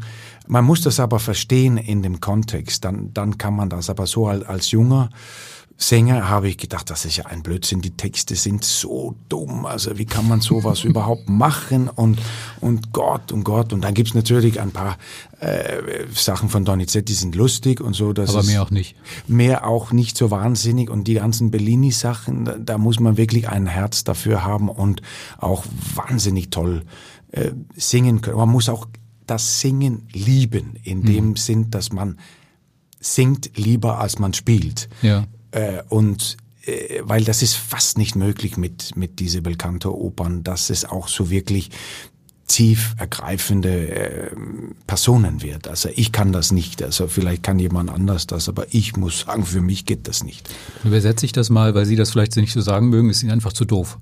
[0.47, 4.27] man muss das aber verstehen in dem Kontext, dann dann kann man das aber so
[4.27, 5.09] als, als junger
[5.77, 9.97] Sänger habe ich gedacht, das ist ja ein Blödsinn, die Texte sind so dumm, also
[9.97, 12.19] wie kann man sowas überhaupt machen und,
[12.61, 14.97] und Gott und Gott und dann gibt's natürlich ein paar
[15.41, 18.13] äh, Sachen von Donizetti, die sind lustig und so.
[18.13, 18.95] Das Aber mehr auch nicht.
[19.27, 23.67] Mehr auch nicht so wahnsinnig und die ganzen Bellini-Sachen, da, da, muss man wirklich ein
[23.67, 25.01] Herz dafür haben und
[25.37, 26.83] auch wahnsinnig toll
[27.31, 28.37] äh, singen können.
[28.37, 28.87] Man muss auch
[29.27, 31.35] das Singen lieben, in dem mhm.
[31.35, 32.17] Sinn, dass man
[32.99, 34.89] singt lieber als man spielt.
[35.01, 35.25] Ja.
[35.55, 40.85] Äh, und äh, weil das ist fast nicht möglich mit, mit diese Belcanto-Opern, dass es
[40.85, 41.69] auch so wirklich
[42.47, 44.35] tief ergreifende äh,
[44.85, 45.67] Personen wird.
[45.67, 46.83] Also ich kann das nicht.
[46.83, 50.47] Also vielleicht kann jemand anders das, aber ich muss sagen, für mich geht das nicht.
[50.83, 53.53] Übersetze ich das mal, weil Sie das vielleicht nicht so sagen mögen, ist Ihnen einfach
[53.53, 53.97] zu doof.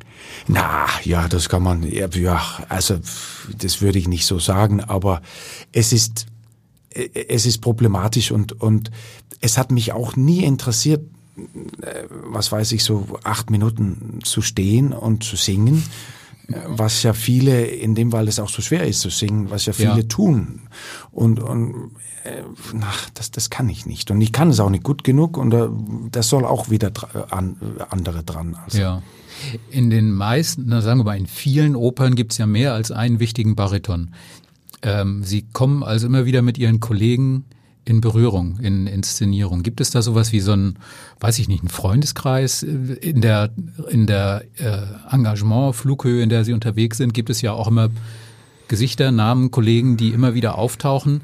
[0.47, 2.99] Na, ja, das kann man, ja, also
[3.57, 5.21] das würde ich nicht so sagen, aber
[5.71, 6.25] es ist,
[6.89, 8.91] äh, es ist problematisch und, und
[9.39, 11.01] es hat mich auch nie interessiert,
[12.25, 15.83] was weiß ich, so acht Minuten zu stehen und zu singen,
[16.47, 19.65] äh, was ja viele, in dem weil es auch so schwer ist zu singen, was
[19.65, 20.03] ja viele ja.
[20.03, 20.61] tun.
[21.11, 21.91] Und, und
[22.23, 22.43] äh,
[22.73, 24.11] na, das, das kann ich nicht.
[24.11, 25.67] Und ich kann es auch nicht gut genug und äh,
[26.11, 26.91] das soll auch wieder
[27.29, 27.57] an,
[27.89, 28.55] andere dran.
[28.63, 28.77] Also.
[28.79, 29.01] Ja.
[29.71, 32.91] In den meisten, na sagen wir mal, in vielen Opern gibt es ja mehr als
[32.91, 34.13] einen wichtigen Bariton.
[34.83, 37.45] Ähm, Sie kommen also immer wieder mit Ihren Kollegen
[37.85, 39.63] in Berührung, in Inszenierung?
[39.63, 40.77] Gibt es da sowas wie so ein,
[41.19, 43.51] weiß ich nicht, einen Freundeskreis in der,
[43.89, 47.13] in der äh, Engagement, Flughöhe, in der Sie unterwegs sind?
[47.13, 47.89] Gibt es ja auch immer
[48.67, 51.21] Gesichter, Namen, Kollegen, die immer wieder auftauchen.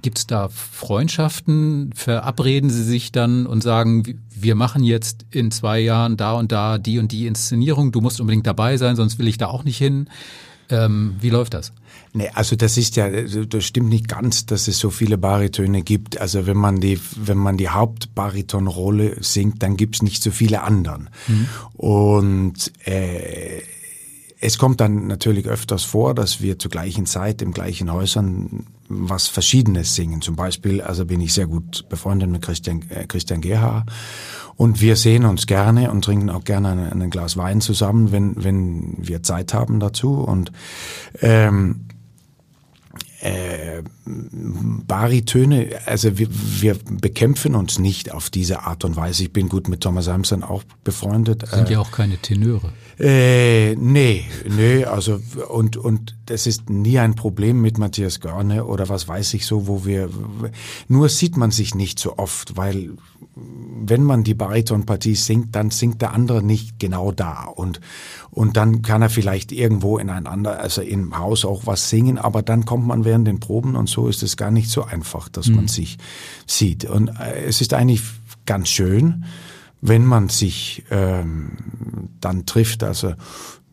[0.00, 1.92] Gibt es da Freundschaften?
[1.94, 6.78] Verabreden Sie sich dann und sagen, wir machen jetzt in zwei Jahren da und da
[6.78, 9.78] die und die Inszenierung, du musst unbedingt dabei sein, sonst will ich da auch nicht
[9.78, 10.08] hin.
[10.70, 11.72] Ähm, wie läuft das?
[12.12, 16.20] Nee, also das ist ja, das stimmt nicht ganz, dass es so viele Baritöne gibt.
[16.20, 21.10] Also wenn man die, wenn man die Hauptbaritonrolle singt, dann gibt's nicht so viele anderen.
[21.26, 21.46] Mhm.
[21.74, 23.62] Und äh,
[24.40, 29.28] es kommt dann natürlich öfters vor, dass wir zur gleichen Zeit im gleichen Häusern was
[29.28, 30.22] Verschiedenes singen.
[30.22, 33.90] Zum Beispiel, also bin ich sehr gut befreundet mit Christian, äh, Christian Gerhard
[34.56, 38.42] und wir sehen uns gerne und trinken auch gerne ein, ein Glas Wein zusammen, wenn,
[38.42, 40.14] wenn wir Zeit haben dazu.
[40.14, 40.52] Und
[41.20, 41.86] ähm,
[43.20, 49.24] äh, Baritöne, also wir, wir bekämpfen uns nicht auf diese Art und Weise.
[49.24, 51.46] Ich bin gut mit Thomas Samson auch befreundet.
[51.48, 52.72] Sind äh, ja auch keine Tenöre.
[53.00, 58.88] Äh, nee, nee, also und und das ist nie ein Problem mit Matthias Görne oder
[58.88, 60.10] was weiß ich so, wo wir
[60.88, 62.90] nur sieht man sich nicht so oft, weil
[63.36, 67.80] wenn man die Baritonpartie singt, dann singt der andere nicht genau da und
[68.30, 72.18] und dann kann er vielleicht irgendwo in ein anderer, also im Haus auch was singen,
[72.18, 75.28] aber dann kommt man während den Proben und so ist es gar nicht so einfach,
[75.28, 75.56] dass mhm.
[75.56, 75.98] man sich
[76.46, 78.02] sieht und äh, es ist eigentlich
[78.44, 79.24] ganz schön,
[79.80, 81.50] wenn man sich ähm,
[82.20, 82.82] dann trifft.
[82.82, 83.14] Also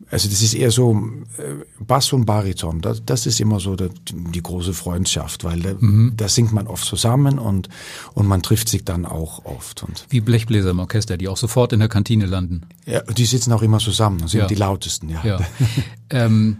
[0.08, 0.94] also das ist eher so
[1.38, 2.80] äh, Bass und Bariton.
[2.80, 6.12] Das, das ist immer so die, die große Freundschaft, weil da, mhm.
[6.16, 7.68] da singt man oft zusammen und
[8.14, 9.82] und man trifft sich dann auch oft.
[9.82, 12.62] Und Wie Blechbläser im Orchester, die auch sofort in der Kantine landen.
[12.84, 14.46] Ja, die sitzen auch immer zusammen und sind ja.
[14.46, 15.08] die lautesten.
[15.08, 15.24] Ja.
[15.24, 15.40] ja.
[16.10, 16.58] ähm,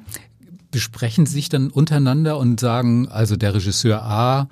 [0.73, 4.49] besprechen sich dann untereinander und sagen, also der Regisseur A,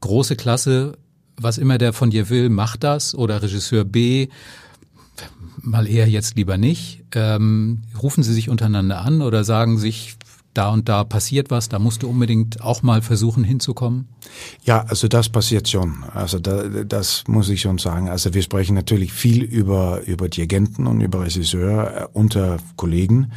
[0.00, 0.98] große Klasse,
[1.36, 4.28] was immer der von dir will, mach das oder Regisseur B,
[5.58, 7.04] mal eher jetzt lieber nicht.
[7.14, 10.16] Ähm, rufen Sie sich untereinander an oder sagen sich,
[10.56, 14.08] da und da passiert was, da musst du unbedingt auch mal versuchen hinzukommen?
[14.64, 16.04] Ja, also das passiert schon.
[16.14, 18.08] Also da, das muss ich schon sagen.
[18.08, 23.32] Also wir sprechen natürlich viel über, über Dirigenten und über Regisseur äh, unter Kollegen.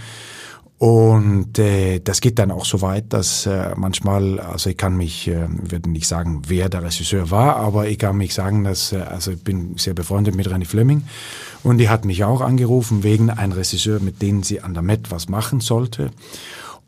[0.79, 5.27] Und äh, das geht dann auch so weit, dass äh, manchmal, also ich kann mich,
[5.27, 9.01] äh, würde nicht sagen, wer der Regisseur war, aber ich kann mich sagen, dass, äh,
[9.01, 11.03] also ich bin sehr befreundet mit René Fleming
[11.63, 15.11] und die hat mich auch angerufen wegen einem Regisseur, mit dem sie an der Met
[15.11, 16.11] was machen sollte.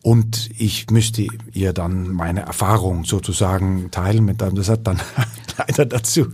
[0.01, 5.01] Und ich müsste ihr dann meine Erfahrung sozusagen teilen mit Das hat dann
[5.57, 6.27] leider dazu,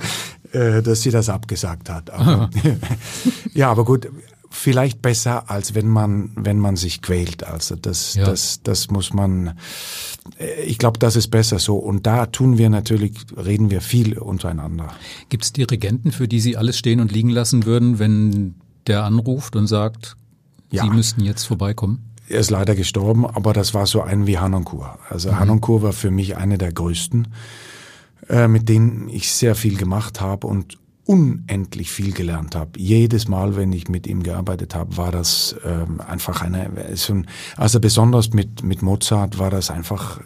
[0.52, 2.12] äh, dass sie das abgesagt hat.
[2.12, 2.52] Aber,
[3.56, 4.08] ja, aber gut,
[4.50, 7.46] vielleicht besser, als wenn man, wenn man sich quält.
[7.46, 8.26] Also das, ja.
[8.26, 9.58] das, das muss man,
[10.40, 11.78] äh, ich glaube, das ist besser so.
[11.78, 14.94] Und da tun wir natürlich, reden wir viel untereinander.
[15.30, 18.56] Gibt es Dirigenten, für die Sie alles stehen und liegen lassen würden, wenn
[18.88, 20.16] der anruft und sagt,
[20.72, 20.84] ja.
[20.84, 22.04] Sie müssten jetzt vorbeikommen?
[22.30, 25.00] Er ist leider gestorben, aber das war so ein wie Hanonkur.
[25.10, 25.40] Also mhm.
[25.40, 27.30] Hanonkur war für mich eine der größten,
[28.28, 30.78] äh, mit denen ich sehr viel gemacht habe und
[31.08, 32.78] unendlich viel gelernt habe.
[32.78, 37.22] Jedes Mal, wenn ich mit ihm gearbeitet habe, war das ähm, einfach eine, so
[37.56, 40.20] also besonders mit, mit Mozart war das einfach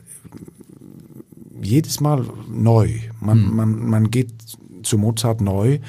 [1.62, 2.89] jedes Mal neu.
[3.20, 3.56] Man, mhm.
[3.56, 4.34] man, man geht
[4.82, 5.80] zu Mozart neu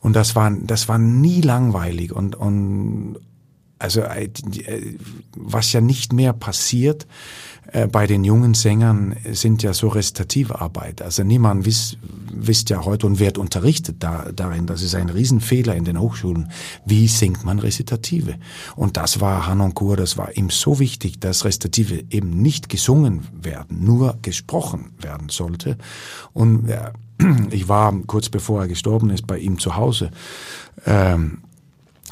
[0.00, 3.18] und das war, das war nie langweilig und, und
[3.82, 4.28] also äh,
[5.36, 7.06] was ja nicht mehr passiert,
[7.72, 11.02] äh, bei den jungen Sängern sind ja so rezitative Arbeit.
[11.02, 11.98] Also niemand wisst,
[12.32, 14.66] wisst ja heute und wird unterrichtet da, darin.
[14.66, 16.50] Das ist ein Riesenfehler in den Hochschulen.
[16.84, 18.34] Wie singt man Rezitative?
[18.76, 23.84] Und das war Hanoncourt, das war ihm so wichtig, dass Rezitative eben nicht gesungen werden,
[23.84, 25.76] nur gesprochen werden sollte.
[26.32, 26.92] Und äh,
[27.50, 30.10] ich war kurz bevor er gestorben ist bei ihm zu Hause.
[30.86, 31.41] Ähm,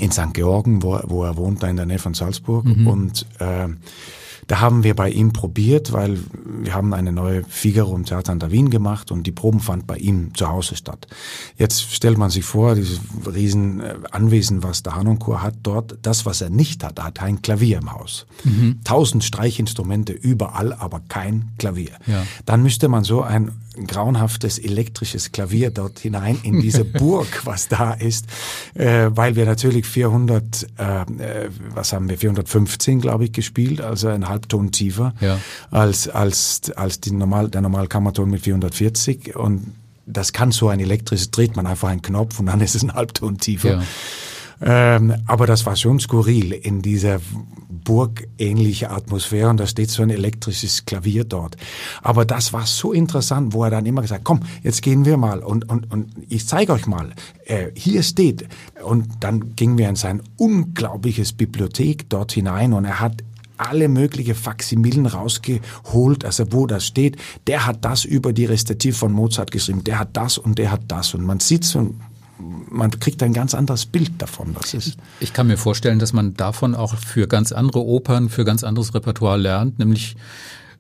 [0.01, 0.33] in St.
[0.35, 2.65] Georgen, wo, wo er wohnt, da in der Nähe von Salzburg.
[2.65, 2.87] Mhm.
[2.87, 3.69] Und äh,
[4.51, 8.41] da haben wir bei ihm probiert, weil wir haben eine neue Figaro im Theater an
[8.41, 11.07] der Wien gemacht und die Proben fand bei ihm zu Hause statt.
[11.57, 13.01] Jetzt stellt man sich vor, dieses
[13.33, 17.23] riesen äh, Anwesen, was der Hanonkur hat dort, das, was er nicht hat, er hat
[17.23, 18.27] ein Klavier im Haus.
[18.43, 18.81] Mhm.
[18.83, 21.93] Tausend Streichinstrumente überall, aber kein Klavier.
[22.09, 22.27] Ja.
[22.45, 23.53] Dann müsste man so ein
[23.87, 28.27] grauenhaftes elektrisches Klavier dort hinein in diese Burg, was da ist,
[28.75, 34.09] äh, weil wir natürlich 400, äh, äh, was haben wir, 415, glaube ich, gespielt, also
[34.09, 35.39] ein Halbton tiefer ja.
[35.71, 39.73] als als als die normal der Normalkammerton mit 440 und
[40.07, 42.95] das kann so ein elektrisches, dreht man einfach einen Knopf und dann ist es ein
[42.95, 43.71] Halbton tiefer.
[43.71, 43.83] Ja.
[44.61, 47.21] Ähm, aber das war schon skurril in dieser
[47.85, 51.57] burgähnliche Atmosphäre und da steht so ein elektrisches Klavier dort.
[52.03, 55.41] Aber das war so interessant, wo er dann immer gesagt, komm, jetzt gehen wir mal
[55.41, 57.13] und, und, und ich zeige euch mal,
[57.47, 58.47] äh, hier steht.
[58.85, 63.25] Und dann gingen wir in sein unglaubliches Bibliothek dort hinein und er hat
[63.57, 67.17] alle mögliche Faximilen rausgeholt, also wo das steht.
[67.47, 70.83] Der hat das über die Restativ von Mozart geschrieben, der hat das und der hat
[70.89, 71.15] das.
[71.15, 71.95] Und man sieht so
[72.41, 74.55] man kriegt ein ganz anderes Bild davon.
[74.55, 78.45] Das ist ich kann mir vorstellen, dass man davon auch für ganz andere Opern, für
[78.45, 80.17] ganz anderes Repertoire lernt, nämlich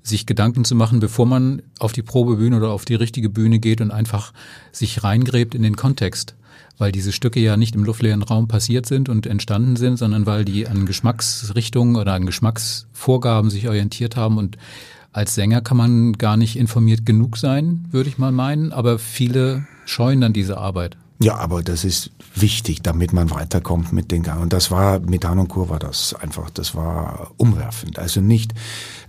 [0.02, 3.80] sich Gedanken zu machen, bevor man auf die Probebühne oder auf die richtige Bühne geht
[3.80, 4.32] und einfach
[4.72, 6.34] sich reingräbt in den Kontext.
[6.78, 10.46] Weil diese Stücke ja nicht im luftleeren Raum passiert sind und entstanden sind, sondern weil
[10.46, 14.56] die an Geschmacksrichtungen oder an Geschmacksvorgaben sich orientiert haben und
[15.12, 19.66] als Sänger kann man gar nicht informiert genug sein, würde ich mal meinen, aber viele
[19.84, 20.96] scheuen dann diese Arbeit.
[21.22, 24.40] Ja, aber das ist wichtig, damit man weiterkommt mit den Gang.
[24.40, 27.98] Und das war, mit Han und Kur war das einfach, das war umwerfend.
[27.98, 28.54] Also nicht,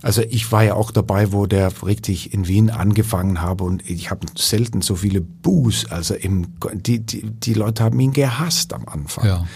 [0.02, 4.10] also ich war ja auch dabei, wo der richtig in Wien angefangen habe und ich
[4.10, 8.86] habe selten so viele Buß, also im, die, die, die Leute haben ihn gehasst am
[8.86, 9.26] Anfang.
[9.26, 9.46] Ja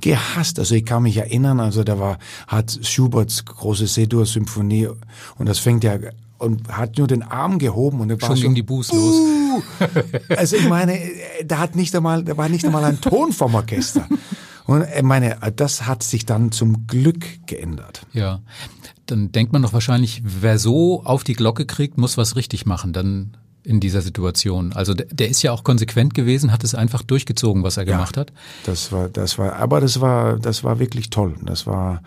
[0.00, 0.58] gehasst.
[0.58, 4.88] Also ich kann mich erinnern, also da war, hat Schuberts große C-Dur-Symphonie
[5.38, 5.98] und das fängt ja
[6.38, 9.22] und hat nur den Arm gehoben und er war schon, schon ging die Buß los.
[10.36, 10.98] also ich meine,
[11.44, 14.06] da hat nicht einmal, da war nicht einmal ein Ton vom Orchester.
[14.66, 18.04] Und ich meine, das hat sich dann zum Glück geändert.
[18.12, 18.40] Ja.
[19.06, 22.92] Dann denkt man doch wahrscheinlich, wer so auf die Glocke kriegt, muss was richtig machen.
[22.92, 24.72] Dann in dieser Situation.
[24.72, 27.92] Also der, der, ist ja auch konsequent gewesen, hat es einfach durchgezogen, was er ja,
[27.92, 28.32] gemacht hat.
[28.64, 31.34] Das war, das war, aber das war, das war wirklich toll.
[31.42, 32.02] Das war,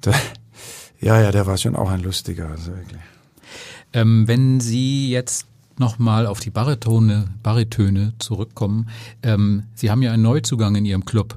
[0.00, 0.16] das,
[1.00, 3.00] ja, ja, der war schon auch ein lustiger, also wirklich.
[3.92, 5.46] Ähm, wenn Sie jetzt
[5.78, 8.88] nochmal auf die Baritone, Baritöne zurückkommen.
[9.22, 11.36] Ähm, Sie haben ja einen Neuzugang in Ihrem Club,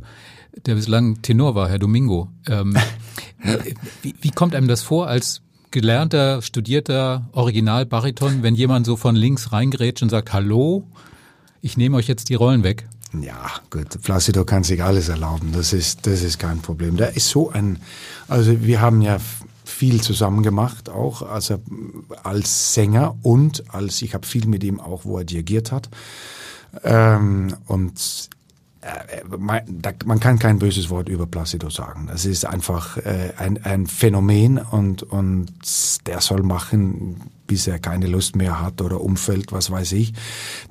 [0.66, 2.30] der bislang Tenor war, Herr Domingo.
[2.48, 2.76] Ähm,
[4.02, 5.42] wie, wie kommt einem das vor als
[5.72, 10.88] gelernter, studierter Originalbariton, wenn jemand so von links reingrätscht und sagt, hallo,
[11.62, 12.88] ich nehme euch jetzt die Rollen weg?
[13.22, 16.98] Ja, gut, Placido kann sich alles erlauben, das ist, das ist kein Problem.
[16.98, 17.80] Der ist so ein,
[18.28, 19.18] also wir haben ja
[19.76, 21.60] viel zusammen gemacht, auch also
[22.24, 25.90] als Sänger und als ich habe viel mit ihm auch, wo er dirigiert hat.
[26.84, 28.30] Ähm, und
[28.82, 29.62] äh, man,
[30.06, 32.08] man, kann kein böses Wort über Placido sagen.
[32.08, 35.52] Das ist einfach äh, ein, ein Phänomen und, und
[36.08, 40.14] der soll machen, bis er keine Lust mehr hat oder umfällt, was weiß ich.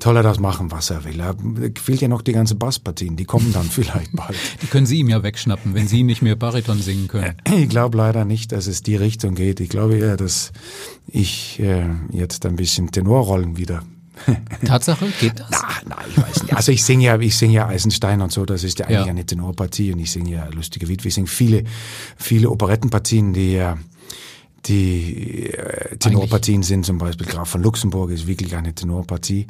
[0.03, 1.21] Soll er das machen, was er will.
[1.21, 1.37] Er
[1.81, 4.37] fehlt ja noch die ganzen Basspartien, die kommen dann vielleicht bald.
[4.63, 7.35] Die können Sie ihm ja wegschnappen, wenn Sie nicht mehr Bariton singen können.
[7.51, 9.61] Ich glaube leider nicht, dass es die Richtung geht.
[9.61, 10.53] Ich glaube eher, dass
[11.07, 13.83] ich äh, jetzt ein bisschen Tenorrollen wieder
[14.67, 15.07] Tatsache?
[15.21, 15.49] Geht das?
[15.51, 16.57] Na, nein, ich weiß nicht.
[16.57, 19.11] Also ich singe ja, ich singe ja Eisenstein und so, das ist ja eigentlich ja.
[19.11, 21.09] eine Tenorpartie und ich singe ja Lustige Witwe.
[21.09, 21.65] Ich singe viele,
[22.17, 23.77] viele Operettenpartien, die ja,
[24.67, 29.47] die äh, Tenorpartien sind zum Beispiel Graf von Luxemburg ist wirklich eine Tenorpartie.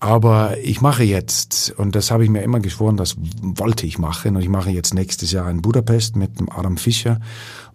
[0.00, 4.36] Aber ich mache jetzt, und das habe ich mir immer geschworen, das wollte ich machen,
[4.36, 7.20] und ich mache jetzt nächstes Jahr in Budapest mit dem Adam Fischer,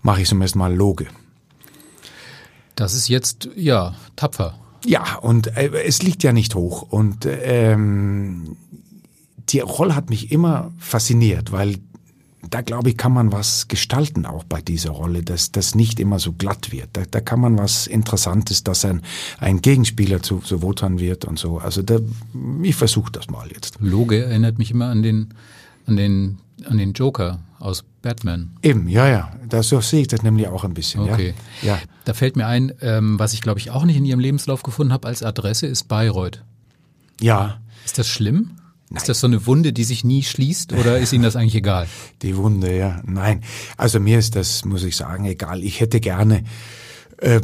[0.01, 1.07] mache ich zum ersten Mal Loge.
[2.75, 4.55] Das ist jetzt, ja, tapfer.
[4.85, 6.81] Ja, und äh, es liegt ja nicht hoch.
[6.83, 8.57] Und ähm,
[9.49, 11.77] die Rolle hat mich immer fasziniert, weil
[12.49, 16.19] da glaube ich, kann man was gestalten auch bei dieser Rolle, dass das nicht immer
[16.19, 16.89] so glatt wird.
[16.93, 19.01] Da, da kann man was Interessantes, dass ein,
[19.39, 21.60] ein Gegenspieler zu, zu Wotan wird und so.
[21.60, 21.99] Also da,
[22.63, 23.77] ich versuche das mal jetzt.
[23.80, 25.34] Loge erinnert mich immer an den,
[25.86, 28.51] an den, an den Joker aus Batman.
[28.63, 29.32] Eben, ja, ja.
[29.47, 31.01] Das, so sehe ich das nämlich auch ein bisschen.
[31.01, 31.36] Okay.
[31.62, 31.75] Ja.
[31.75, 31.80] ja.
[32.06, 34.93] Da fällt mir ein, ähm, was ich glaube ich auch nicht in Ihrem Lebenslauf gefunden
[34.93, 36.43] habe als Adresse, ist Bayreuth.
[37.19, 37.62] Ja.
[37.86, 38.51] Ist das schlimm?
[38.91, 38.97] Nein.
[38.97, 41.88] Ist das so eine Wunde, die sich nie schließt oder ist Ihnen das eigentlich egal?
[42.21, 43.01] Die Wunde, ja.
[43.06, 43.41] Nein.
[43.77, 45.63] Also mir ist das, muss ich sagen, egal.
[45.63, 46.43] Ich hätte gerne
[47.21, 47.39] äh,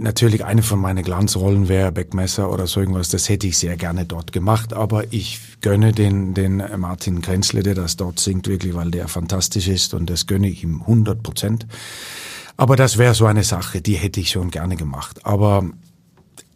[0.00, 4.04] natürlich eine von meinen Glanzrollen wäre Beckmesser oder so irgendwas, das hätte ich sehr gerne
[4.04, 8.90] dort gemacht, aber ich gönne den, den Martin Krenzle, der das dort singt, wirklich, weil
[8.90, 11.66] der fantastisch ist und das gönne ich ihm 100 Prozent.
[12.56, 15.24] Aber das wäre so eine Sache, die hätte ich schon gerne gemacht.
[15.24, 15.70] Aber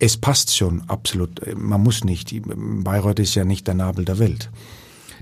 [0.05, 1.41] es passt schon absolut.
[1.57, 2.35] Man muss nicht.
[2.45, 4.51] Bayreuth ist ja nicht der Nabel der Welt.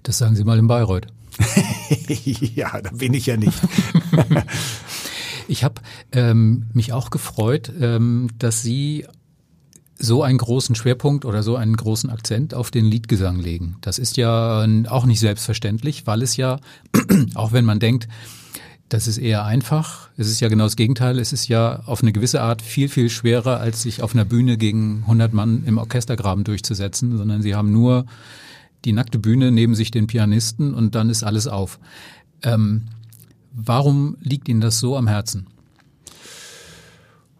[0.02, 1.06] Das sagen Sie mal in Bayreuth.
[2.54, 3.58] ja, da bin ich ja nicht.
[5.48, 9.04] Ich habe ähm, mich auch gefreut, ähm, dass Sie
[9.98, 13.76] so einen großen Schwerpunkt oder so einen großen Akzent auf den Liedgesang legen.
[13.80, 16.58] Das ist ja auch nicht selbstverständlich, weil es ja,
[17.34, 18.08] auch wenn man denkt,
[18.92, 22.12] das ist eher einfach, es ist ja genau das Gegenteil, es ist ja auf eine
[22.12, 26.44] gewisse Art viel, viel schwerer, als sich auf einer Bühne gegen 100 Mann im Orchestergraben
[26.44, 28.06] durchzusetzen, sondern sie haben nur
[28.84, 31.78] die nackte Bühne neben sich den Pianisten und dann ist alles auf.
[32.42, 32.82] Ähm,
[33.52, 35.46] Warum liegt Ihnen das so am Herzen?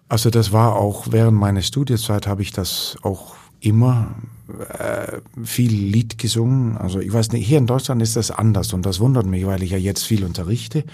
[0.08, 4.14] Also das war auch während meiner Studienzeit habe ich das auch immer
[4.68, 6.76] äh, viel Lied gesungen.
[6.76, 9.62] Also ich weiß nicht, hier in Deutschland ist das anders und das wundert mich, weil
[9.62, 10.84] ich ja jetzt viel unterrichte.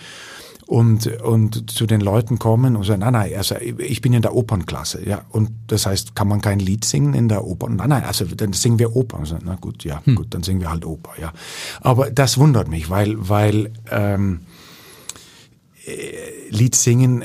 [0.69, 4.35] Und, und zu den Leuten kommen und sagen, nein, nein, also ich bin in der
[4.35, 7.71] Opernklasse, ja, und das heißt, kann man kein Lied singen in der Oper?
[7.71, 9.19] Nein, nein, also dann singen wir Oper.
[9.19, 10.15] Also, na gut, ja, hm.
[10.15, 11.33] gut, dann singen wir halt Oper, ja.
[11.81, 14.41] Aber das wundert mich, weil, weil ähm,
[15.87, 17.25] äh, Lied singen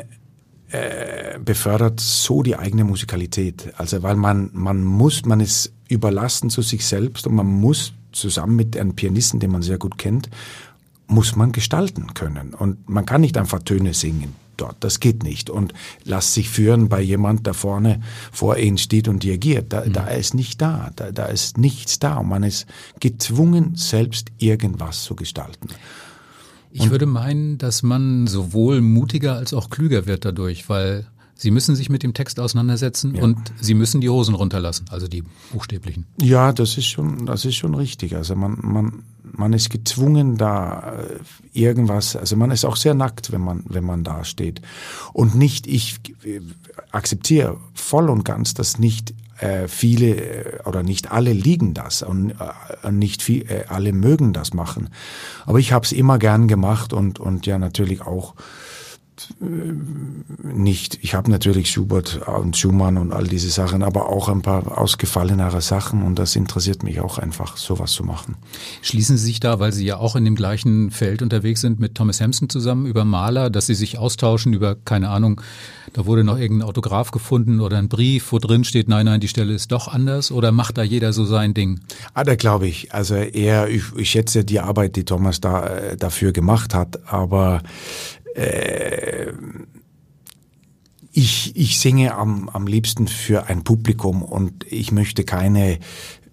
[0.70, 3.74] äh, befördert so die eigene Musikalität.
[3.78, 8.56] Also weil man man muss, man ist überlassen zu sich selbst und man muss zusammen
[8.56, 10.30] mit einem Pianisten, den man sehr gut kennt,
[11.14, 12.53] muss man gestalten können.
[12.53, 14.78] Und man kann nicht einfach Töne singen dort.
[14.82, 15.49] Das geht nicht.
[15.49, 18.01] Und lass sich führen bei jemand, der vorne
[18.32, 19.74] vor ihnen steht und dirigiert.
[19.74, 19.93] Da, mhm.
[19.93, 20.91] da ist nicht da.
[20.95, 21.11] da.
[21.11, 22.18] Da ist nichts da.
[22.18, 22.66] Und man ist
[22.99, 25.70] gezwungen, selbst irgendwas zu gestalten.
[26.72, 31.05] Ich und würde meinen, dass man sowohl mutiger als auch klüger wird dadurch, weil
[31.36, 33.24] Sie müssen sich mit dem Text auseinandersetzen ja.
[33.24, 36.06] und Sie müssen die Hosen runterlassen, also die buchstäblichen.
[36.22, 38.16] Ja, das ist schon, das ist schon richtig.
[38.16, 43.32] Also man, man, man ist gezwungen, da äh, irgendwas, also man ist auch sehr nackt,
[43.32, 44.62] wenn man, wenn man da steht.
[45.12, 46.42] Und nicht, ich äh,
[46.92, 52.32] akzeptiere voll und ganz, dass nicht äh, viele oder nicht alle liegen das und
[52.84, 54.90] äh, nicht viel, äh, alle mögen das machen.
[55.46, 58.36] Aber ich habe es immer gern gemacht und, und ja natürlich auch
[59.39, 64.78] nicht, ich habe natürlich Schubert und Schumann und all diese Sachen, aber auch ein paar
[64.78, 68.36] ausgefallenere Sachen und das interessiert mich auch einfach, sowas zu machen.
[68.82, 71.95] Schließen Sie sich da, weil Sie ja auch in dem gleichen Feld unterwegs sind, mit
[71.95, 75.41] Thomas Hampson zusammen über Maler, dass Sie sich austauschen über, keine Ahnung,
[75.93, 79.28] da wurde noch irgendein Autograph gefunden oder ein Brief, wo drin steht, nein, nein, die
[79.28, 81.82] Stelle ist doch anders oder macht da jeder so sein Ding?
[82.15, 82.93] Ah, da glaube ich.
[82.93, 87.61] Also eher, ich, ich schätze die Arbeit, die Thomas da äh, dafür gemacht hat, aber
[88.36, 89.34] äh,
[91.12, 95.80] ich, ich singe am, am liebsten für ein Publikum und ich möchte keine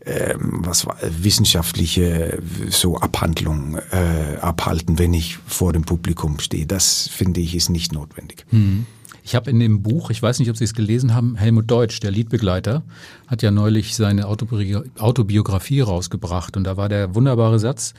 [0.07, 6.65] ähm, was wissenschaftliche so Abhandlung äh, abhalten, wenn ich vor dem Publikum stehe.
[6.65, 8.47] Das finde ich ist nicht notwendig.
[8.49, 8.87] Hm.
[9.23, 12.01] Ich habe in dem Buch, ich weiß nicht, ob Sie es gelesen haben, Helmut Deutsch,
[12.01, 12.83] der Liedbegleiter,
[13.27, 17.93] hat ja neulich seine Autobiografie rausgebracht und da war der wunderbare Satz,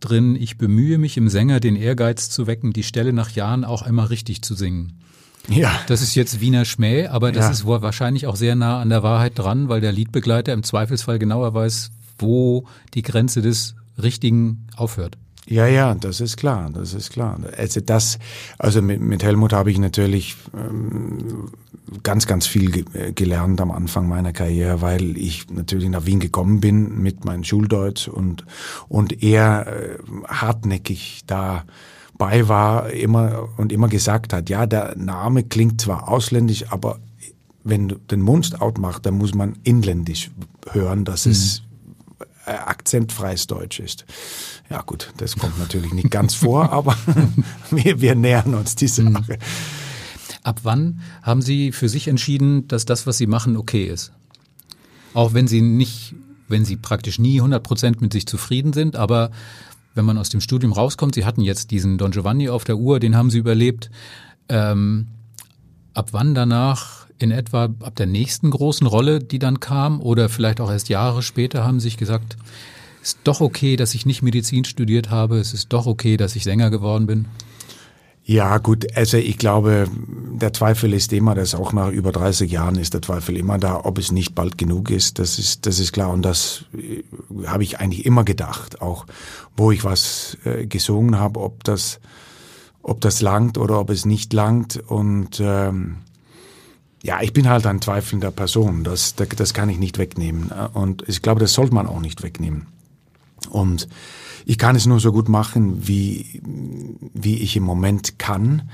[0.00, 3.82] drin, ich bemühe mich im Sänger den Ehrgeiz zu wecken, die Stelle nach Jahren auch
[3.82, 5.00] einmal richtig zu singen.
[5.48, 5.78] Ja.
[5.86, 7.50] Das ist jetzt Wiener Schmäh, aber das ja.
[7.50, 11.18] ist wohl wahrscheinlich auch sehr nah an der Wahrheit dran, weil der Liedbegleiter im Zweifelsfall
[11.18, 15.18] genauer weiß, wo die Grenze des Richtigen aufhört.
[15.48, 17.38] Ja, ja, das ist klar, das ist klar.
[17.56, 18.18] Also das,
[18.58, 21.52] also mit, mit Helmut habe ich natürlich ähm,
[22.02, 26.60] ganz, ganz viel ge gelernt am Anfang meiner Karriere, weil ich natürlich nach Wien gekommen
[26.60, 28.44] bin mit meinem Schuldeutsch und
[28.88, 31.64] und er äh, hartnäckig da
[32.18, 36.98] bei war immer und immer gesagt hat, ja, der Name klingt zwar ausländisch, aber
[37.62, 40.30] wenn du den Mund out macht, dann muss man inländisch
[40.72, 41.32] hören, dass mhm.
[41.32, 41.62] es
[42.46, 44.04] äh, akzentfreies Deutsch ist.
[44.68, 46.96] Ja gut, das kommt natürlich nicht ganz vor, aber
[47.70, 49.12] wir, wir nähern uns die mhm.
[49.12, 49.38] Sache.
[50.42, 54.12] Ab wann haben Sie für sich entschieden, dass das, was Sie machen, okay ist?
[55.14, 56.14] Auch wenn Sie nicht,
[56.48, 59.30] wenn Sie praktisch nie 100 Prozent mit sich zufrieden sind, aber
[59.94, 63.00] wenn man aus dem Studium rauskommt, Sie hatten jetzt diesen Don Giovanni auf der Uhr,
[63.00, 63.90] den haben Sie überlebt.
[64.48, 65.08] Ähm,
[65.94, 70.60] ab wann danach in etwa ab der nächsten großen Rolle, die dann kam, oder vielleicht
[70.60, 72.36] auch erst Jahre später, haben Sie sich gesagt,
[73.06, 76.42] ist doch okay, dass ich nicht Medizin studiert habe, es ist doch okay, dass ich
[76.42, 77.26] Sänger geworden bin?
[78.24, 82.74] Ja, gut, also ich glaube, der Zweifel ist immer, dass auch nach über 30 Jahren
[82.74, 85.92] ist der Zweifel immer da, ob es nicht bald genug ist, das ist, das ist
[85.92, 86.10] klar.
[86.10, 87.04] Und das äh,
[87.46, 89.06] habe ich eigentlich immer gedacht, auch
[89.56, 92.00] wo ich was äh, gesungen habe, ob das,
[92.82, 94.82] ob das langt oder ob es nicht langt.
[94.84, 95.98] Und ähm,
[97.04, 100.50] ja, ich bin halt ein zweifelnder Person, das, das kann ich nicht wegnehmen.
[100.72, 102.66] Und ich glaube, das sollte man auch nicht wegnehmen.
[103.50, 103.88] Und
[104.44, 106.40] ich kann es nur so gut machen, wie,
[107.14, 108.70] wie ich im Moment kann.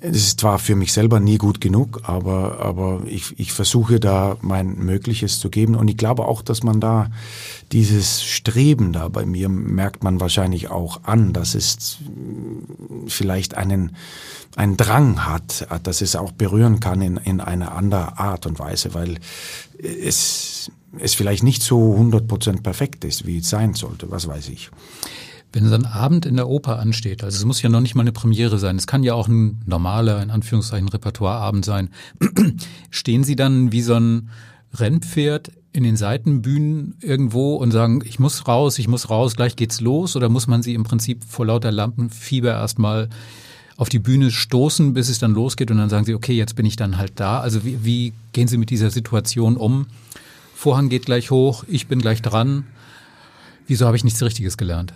[0.00, 4.36] Es ist zwar für mich selber nie gut genug, aber, aber ich, ich versuche da
[4.40, 5.74] mein Mögliches zu geben.
[5.74, 7.10] Und ich glaube auch, dass man da
[7.72, 11.98] dieses Streben da bei mir merkt man wahrscheinlich auch an, dass es
[13.08, 13.96] vielleicht einen,
[14.54, 18.94] einen Drang hat, dass es auch berühren kann in, in einer anderen Art und Weise,
[18.94, 19.18] weil
[19.82, 24.70] es, es vielleicht nicht so 100% perfekt ist, wie es sein sollte, was weiß ich.
[25.52, 28.02] Wenn so ein Abend in der Oper ansteht, also es muss ja noch nicht mal
[28.02, 31.90] eine Premiere sein, es kann ja auch ein normaler, in Anführungszeichen, Repertoireabend sein,
[32.90, 34.30] stehen Sie dann wie so ein
[34.74, 39.80] Rennpferd in den Seitenbühnen irgendwo und sagen, ich muss raus, ich muss raus, gleich geht's
[39.80, 40.16] los?
[40.16, 43.08] Oder muss man sie im Prinzip vor lauter Lampenfieber erstmal
[43.76, 46.66] auf die Bühne stoßen, bis es dann losgeht und dann sagen sie, okay, jetzt bin
[46.66, 47.40] ich dann halt da.
[47.40, 49.86] Also wie, wie gehen Sie mit dieser Situation um?
[50.60, 52.66] Vorhang geht gleich hoch, ich bin gleich dran.
[53.66, 54.92] Wieso habe ich nichts Richtiges gelernt?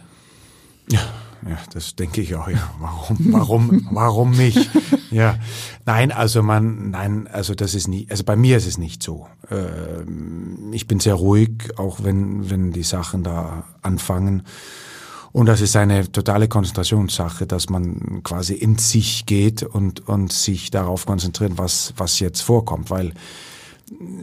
[0.91, 1.01] Ja,
[1.49, 2.71] Ja, das denke ich auch, ja.
[2.81, 4.59] Warum, warum, warum mich?
[5.11, 5.39] Ja.
[5.87, 9.29] Nein, also man, nein, also das ist nie, also bei mir ist es nicht so.
[9.49, 14.43] Ähm, ich bin sehr ruhig, auch wenn, wenn die Sachen da anfangen.
[15.31, 20.71] Und das ist eine totale Konzentrationssache, dass man quasi in sich geht und, und sich
[20.71, 23.15] darauf konzentriert, was, was jetzt vorkommt, weil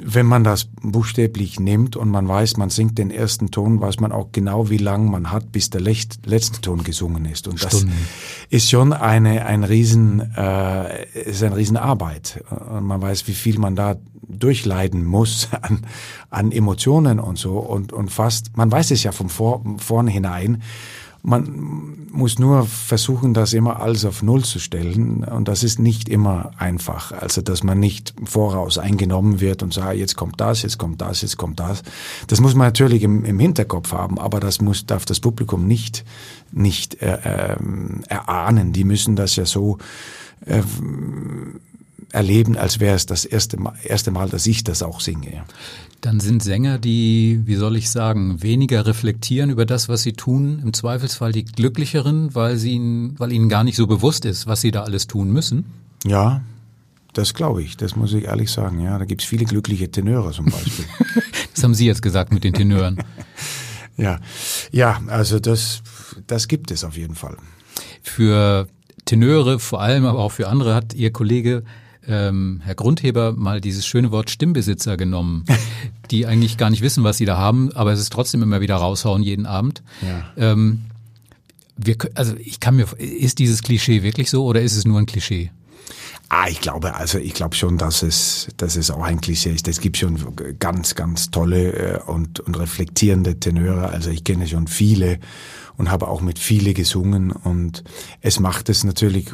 [0.04, 4.12] wenn man das buchstäblich nimmt und man weiß, man singt den ersten Ton, weiß man
[4.12, 7.48] auch genau, wie lang man hat, bis der letzte Ton gesungen ist.
[7.48, 7.94] Und das Stunden.
[8.50, 12.44] ist schon eine ein riesen äh, ist eine Riesenarbeit.
[12.50, 13.98] Und man weiß, wie viel man da
[14.28, 15.86] durchleiden muss an,
[16.30, 20.62] an Emotionen und so und und fast man weiß es ja von vor, vornherein
[21.24, 25.24] man muss nur versuchen, das immer alles auf Null zu stellen.
[25.24, 27.12] Und das ist nicht immer einfach.
[27.12, 31.22] Also, dass man nicht voraus eingenommen wird und sagt, jetzt kommt das, jetzt kommt das,
[31.22, 31.84] jetzt kommt das.
[32.28, 36.04] Das muss man natürlich im, im Hinterkopf haben, aber das muss, darf das Publikum nicht,
[36.52, 37.58] nicht äh, äh,
[38.08, 38.74] erahnen.
[38.74, 39.78] Die müssen das ja so
[40.46, 40.62] äh,
[42.12, 45.44] erleben, als wäre es das erste Mal, erste Mal, dass ich das auch singe.
[46.02, 50.60] Dann sind Sänger, die, wie soll ich sagen, weniger reflektieren über das, was sie tun,
[50.64, 54.62] im Zweifelsfall die glücklicheren, weil, sie ihnen, weil ihnen gar nicht so bewusst ist, was
[54.62, 55.66] sie da alles tun müssen.
[56.06, 56.42] Ja,
[57.14, 58.80] das glaube ich, das muss ich ehrlich sagen.
[58.82, 60.86] Ja, da gibt's viele glückliche Tenöre zum Beispiel.
[61.54, 63.04] das haben Sie jetzt gesagt mit den Tenören.
[63.98, 64.20] ja,
[64.72, 65.82] ja, also das,
[66.28, 67.38] das gibt es auf jeden Fall.
[68.02, 68.68] Für
[69.06, 71.64] Tenöre vor allem, aber auch für andere hat Ihr Kollege
[72.08, 75.46] ähm, Herr Grundheber mal dieses schöne Wort Stimmbesitzer genommen,
[76.12, 78.76] die eigentlich gar nicht wissen, was sie da haben, aber es ist trotzdem immer wieder
[78.76, 79.84] raushauen jeden Abend.
[80.02, 80.52] Ja.
[80.52, 80.82] Ähm,
[81.78, 85.06] wir, also ich kann mir, ist dieses Klischee wirklich so oder ist es nur ein
[85.06, 85.52] Klischee?
[86.30, 89.68] Ah, ich glaube, also ich glaube schon, dass es, dass es auch ein Klischee ist.
[89.68, 90.18] Es gibt schon
[90.60, 93.90] ganz, ganz tolle äh, und, und reflektierende Tenöre.
[93.90, 95.20] Also ich kenne schon viele
[95.76, 97.84] und habe auch mit viele gesungen und
[98.22, 99.34] es macht es natürlich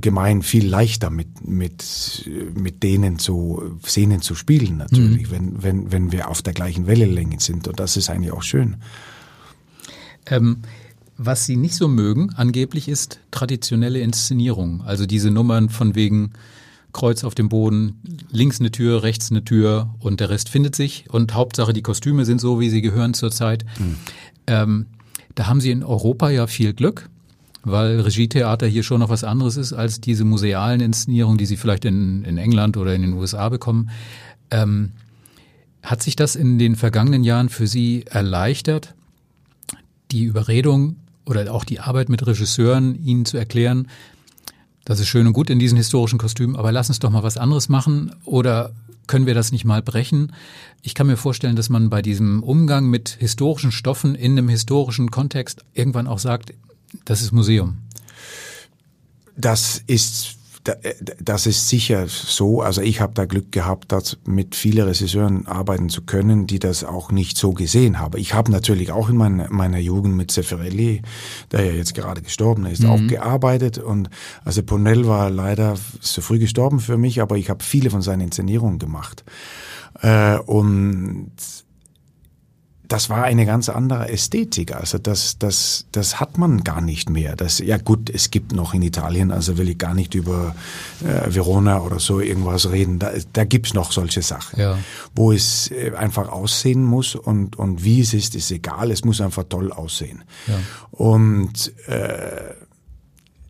[0.00, 5.30] gemein viel leichter mit, mit, mit denen zu, Szenen zu spielen natürlich, mhm.
[5.30, 7.68] wenn, wenn, wenn wir auf der gleichen Wellenlänge sind.
[7.68, 8.76] Und das ist eigentlich auch schön.
[10.26, 10.58] Ähm,
[11.16, 14.82] was Sie nicht so mögen, angeblich, ist traditionelle Inszenierung.
[14.82, 16.32] Also diese Nummern von wegen
[16.92, 18.00] Kreuz auf dem Boden,
[18.30, 21.06] links eine Tür, rechts eine Tür und der Rest findet sich.
[21.10, 23.64] Und Hauptsache, die Kostüme sind so, wie sie gehören zurzeit.
[23.78, 23.96] Mhm.
[24.46, 24.86] Ähm,
[25.34, 27.10] da haben Sie in Europa ja viel Glück
[27.64, 31.84] weil Regietheater hier schon noch was anderes ist als diese musealen Inszenierungen, die Sie vielleicht
[31.84, 33.90] in, in England oder in den USA bekommen.
[34.50, 34.92] Ähm,
[35.82, 38.94] hat sich das in den vergangenen Jahren für Sie erleichtert,
[40.10, 40.96] die Überredung
[41.26, 43.88] oder auch die Arbeit mit Regisseuren, Ihnen zu erklären,
[44.84, 47.38] das ist schön und gut in diesen historischen Kostümen, aber lass uns doch mal was
[47.38, 48.72] anderes machen oder
[49.06, 50.32] können wir das nicht mal brechen?
[50.82, 55.10] Ich kann mir vorstellen, dass man bei diesem Umgang mit historischen Stoffen in einem historischen
[55.10, 56.54] Kontext irgendwann auch sagt,
[57.04, 57.78] das ist Museum.
[59.36, 60.38] Das ist
[61.20, 62.62] das ist sicher so.
[62.62, 66.84] Also ich habe da Glück gehabt, dass mit vielen Regisseuren arbeiten zu können, die das
[66.84, 68.18] auch nicht so gesehen haben.
[68.18, 71.02] Ich habe natürlich auch in meiner, meiner Jugend mit Zeffirelli,
[71.52, 72.90] der ja jetzt gerade gestorben ist, mhm.
[72.90, 73.76] auch gearbeitet.
[73.76, 74.08] Und
[74.44, 78.22] also Ponell war leider zu früh gestorben für mich, aber ich habe viele von seinen
[78.22, 79.22] Inszenierungen gemacht.
[80.00, 81.32] Äh, und
[82.88, 84.74] das war eine ganz andere Ästhetik.
[84.74, 87.34] Also das, das, das hat man gar nicht mehr.
[87.34, 90.54] Das, ja gut, es gibt noch in Italien, also will ich gar nicht über
[91.02, 92.98] äh, Verona oder so irgendwas reden.
[92.98, 94.78] Da, da gibt's noch solche Sachen, ja.
[95.14, 98.90] wo es äh, einfach aussehen muss und, und wie es ist, ist egal.
[98.90, 100.24] Es muss einfach toll aussehen.
[100.46, 100.54] Ja.
[100.90, 102.54] Und äh,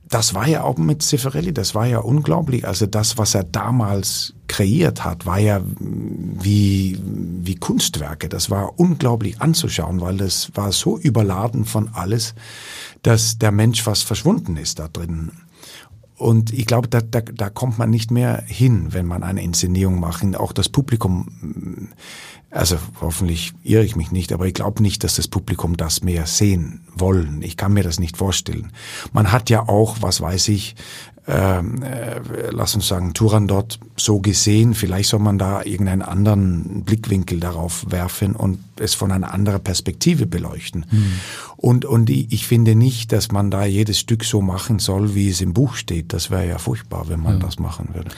[0.08, 2.66] das war ja auch mit Cifarelli, das war ja unglaublich.
[2.66, 8.28] Also das, was er damals kreiert hat, war ja wie, wie Kunstwerke.
[8.28, 12.34] Das war unglaublich anzuschauen, weil das war so überladen von alles,
[13.02, 15.32] dass der Mensch fast verschwunden ist da drin.
[16.16, 19.98] Und ich glaube, da, da, da kommt man nicht mehr hin, wenn man eine Inszenierung
[19.98, 20.24] macht.
[20.36, 21.90] Auch das Publikum
[22.54, 26.24] also hoffentlich irre ich mich nicht, aber ich glaube nicht, dass das Publikum das mehr
[26.26, 27.42] sehen wollen.
[27.42, 28.72] Ich kann mir das nicht vorstellen.
[29.12, 30.76] Man hat ja auch, was weiß ich,
[31.26, 32.20] ähm, äh,
[32.50, 34.74] lass uns sagen, Turandot so gesehen.
[34.74, 40.26] Vielleicht soll man da irgendeinen anderen Blickwinkel darauf werfen und es von einer anderen Perspektive
[40.26, 40.84] beleuchten.
[40.90, 41.12] Mhm.
[41.56, 45.40] Und, und ich finde nicht, dass man da jedes Stück so machen soll, wie es
[45.40, 46.12] im Buch steht.
[46.12, 47.46] Das wäre ja furchtbar, wenn man ja.
[47.46, 48.10] das machen würde.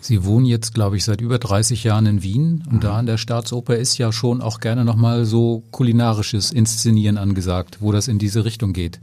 [0.00, 2.80] Sie wohnen jetzt, glaube ich, seit über 30 Jahren in Wien und mhm.
[2.80, 7.92] da an der Staatsoper ist ja schon auch gerne nochmal so kulinarisches Inszenieren angesagt, wo
[7.92, 9.00] das in diese Richtung geht.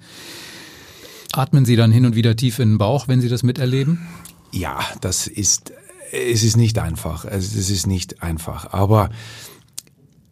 [1.33, 4.07] Atmen Sie dann hin und wieder tief in den Bauch, wenn Sie das miterleben?
[4.51, 5.73] Ja, das ist,
[6.11, 7.25] es ist nicht einfach.
[7.25, 8.73] Es ist nicht einfach.
[8.73, 9.09] Aber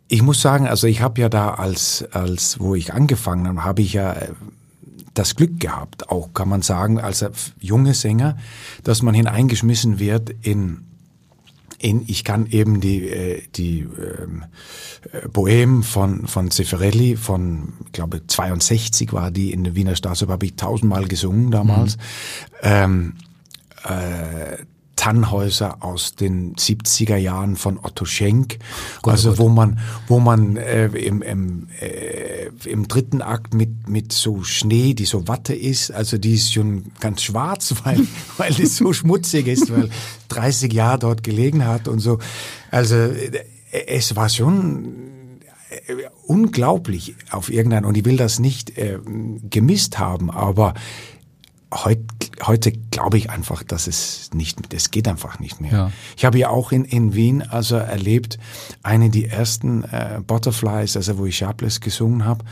[0.08, 3.82] ich muss sagen, also ich habe ja da als, als wo ich angefangen habe, habe
[3.82, 4.16] ich ja
[5.14, 7.26] das Glück gehabt, auch kann man sagen, als
[7.60, 8.38] junge Sänger,
[8.84, 10.86] dass man hineingeschmissen wird in
[11.80, 14.46] in, ich kann eben die, äh, die ähm,
[15.12, 20.34] äh, Bohème von, von Zeffirelli von, ich glaube, 62 war die in der Wiener Staatsoper,
[20.34, 21.98] habe ich tausendmal gesungen damals.
[21.98, 22.04] Mhm.
[22.64, 23.14] Ähm,
[23.84, 24.58] äh,
[24.98, 28.60] Tannhäuser aus den 70er Jahren von Otto Schenk,
[29.02, 29.40] Gott, also Gott.
[29.40, 34.94] wo man wo man äh, im, im, äh, im dritten Akt mit mit so Schnee,
[34.94, 38.06] die so Watte ist, also die ist schon ganz schwarz, weil
[38.38, 39.90] weil es so schmutzig ist, weil
[40.28, 42.20] 30 Jahre dort gelegen hat und so.
[42.72, 43.46] Also äh,
[43.88, 45.08] es war schon
[45.70, 45.94] äh,
[46.26, 49.00] unglaublich auf irgendein und ich will das nicht äh,
[49.50, 50.74] gemisst haben, aber
[51.74, 52.00] Heut,
[52.44, 55.72] heute glaube ich einfach, dass es nicht, es geht einfach nicht mehr.
[55.72, 55.92] Ja.
[56.16, 58.40] Ich habe ja auch in, in Wien also erlebt,
[58.84, 62.46] eine die ersten äh, Butterflies, also wo ich Sharpless gesungen habe.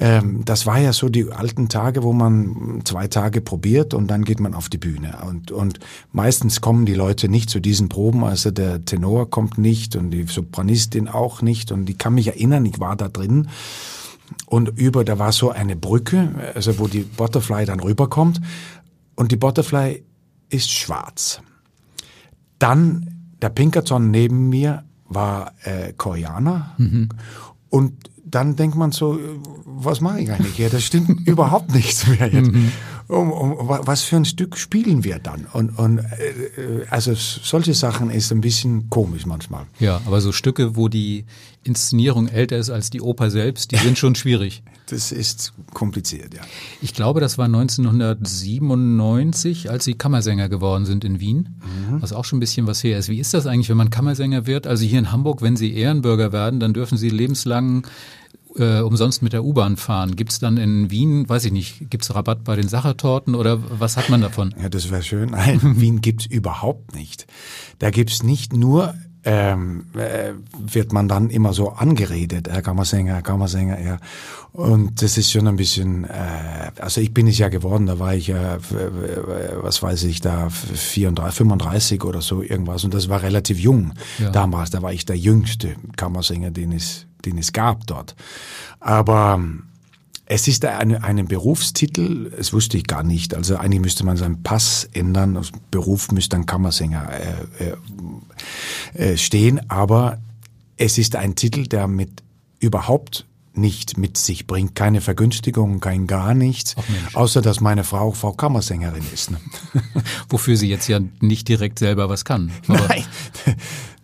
[0.00, 4.24] Ähm, das war ja so die alten Tage, wo man zwei Tage probiert und dann
[4.24, 5.18] geht man auf die Bühne.
[5.26, 5.78] Und, und
[6.12, 10.24] meistens kommen die Leute nicht zu diesen Proben, also der Tenor kommt nicht und die
[10.24, 11.70] Sopranistin auch nicht.
[11.70, 13.48] Und ich kann mich erinnern, ich war da drin
[14.46, 18.40] und über, da war so eine Brücke, also wo die Butterfly dann rüberkommt
[19.16, 20.04] und die Butterfly
[20.48, 21.40] ist schwarz.
[22.58, 27.08] Dann der Pinkerton neben mir war äh, Koreaner mhm.
[27.68, 29.18] und dann denkt man so,
[29.64, 30.70] was mache ich eigentlich hier?
[30.70, 32.52] Das stimmt überhaupt nichts mehr jetzt.
[32.52, 32.70] Mhm
[33.10, 35.46] um, um, was für ein Stück spielen wir dann?
[35.52, 39.66] Und, und äh, also solche Sachen ist ein bisschen komisch manchmal.
[39.78, 41.24] Ja, aber so Stücke, wo die
[41.62, 44.62] Inszenierung älter ist als die Oper selbst, die sind schon schwierig.
[44.90, 46.40] Das ist kompliziert, ja.
[46.82, 52.02] Ich glaube, das war 1997, als Sie Kammersänger geworden sind in Wien, mhm.
[52.02, 53.08] was auch schon ein bisschen was her ist.
[53.08, 54.66] Wie ist das eigentlich, wenn man Kammersänger wird?
[54.66, 57.86] Also hier in Hamburg, wenn Sie Ehrenbürger werden, dann dürfen Sie lebenslang
[58.56, 60.16] äh, umsonst mit der U-Bahn fahren.
[60.16, 63.58] Gibt es dann in Wien, weiß ich nicht, gibt es Rabatt bei den Sachertorten oder
[63.78, 64.54] was hat man davon?
[64.60, 65.30] Ja, das wäre schön.
[65.30, 67.26] Nein, Wien gibt's überhaupt nicht.
[67.78, 73.22] Da gibt's nicht nur ähm, äh, wird man dann immer so angeredet, Herr Kammersänger, Herr
[73.22, 73.98] Kammersänger, ja.
[74.52, 78.14] Und das ist schon ein bisschen, äh, also ich bin es ja geworden, da war
[78.14, 78.60] ich ja, äh,
[79.60, 84.30] was weiß ich, da 34, 35 oder so irgendwas und das war relativ jung ja.
[84.30, 88.14] damals, da war ich der jüngste Kammersänger, den es den es gab dort.
[88.80, 89.64] Aber ähm,
[90.32, 93.34] es ist eine, ein Berufstitel, das wusste ich gar nicht.
[93.34, 95.36] Also eigentlich müsste man seinen Pass ändern.
[95.36, 97.74] Als Beruf müsste ein Kammersänger äh,
[99.00, 99.68] äh, äh, stehen.
[99.68, 100.18] Aber
[100.76, 102.22] es ist ein Titel, der mit
[102.60, 104.74] überhaupt nicht mit sich bringt.
[104.74, 106.76] Keine Vergünstigung, kein gar nichts.
[107.14, 109.30] Außer, dass meine Frau Frau Kammersängerin ist.
[109.30, 109.38] Ne?
[110.28, 112.52] Wofür sie jetzt ja nicht direkt selber was kann.
[112.66, 113.04] Nein,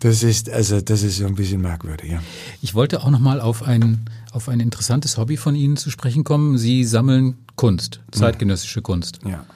[0.01, 2.23] das ist, also, das ist so ein bisschen merkwürdig, ja.
[2.61, 6.59] Ich wollte auch nochmal auf ein, auf ein interessantes Hobby von Ihnen zu sprechen kommen.
[6.59, 9.21] Sie sammeln Kunst, zeitgenössische Kunst.
[9.25, 9.47] Ja.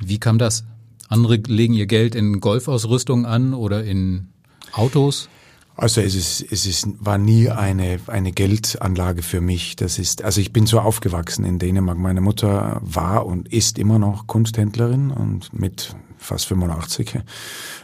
[0.00, 0.64] Wie kam das?
[1.08, 4.28] Andere legen ihr Geld in Golfausrüstung an oder in
[4.72, 5.28] Autos?
[5.76, 9.76] Also es ist, es ist, war nie eine, eine Geldanlage für mich.
[9.76, 11.98] Das ist, also ich bin so aufgewachsen in Dänemark.
[11.98, 17.18] Meine Mutter war und ist immer noch Kunsthändlerin und mit fast 85.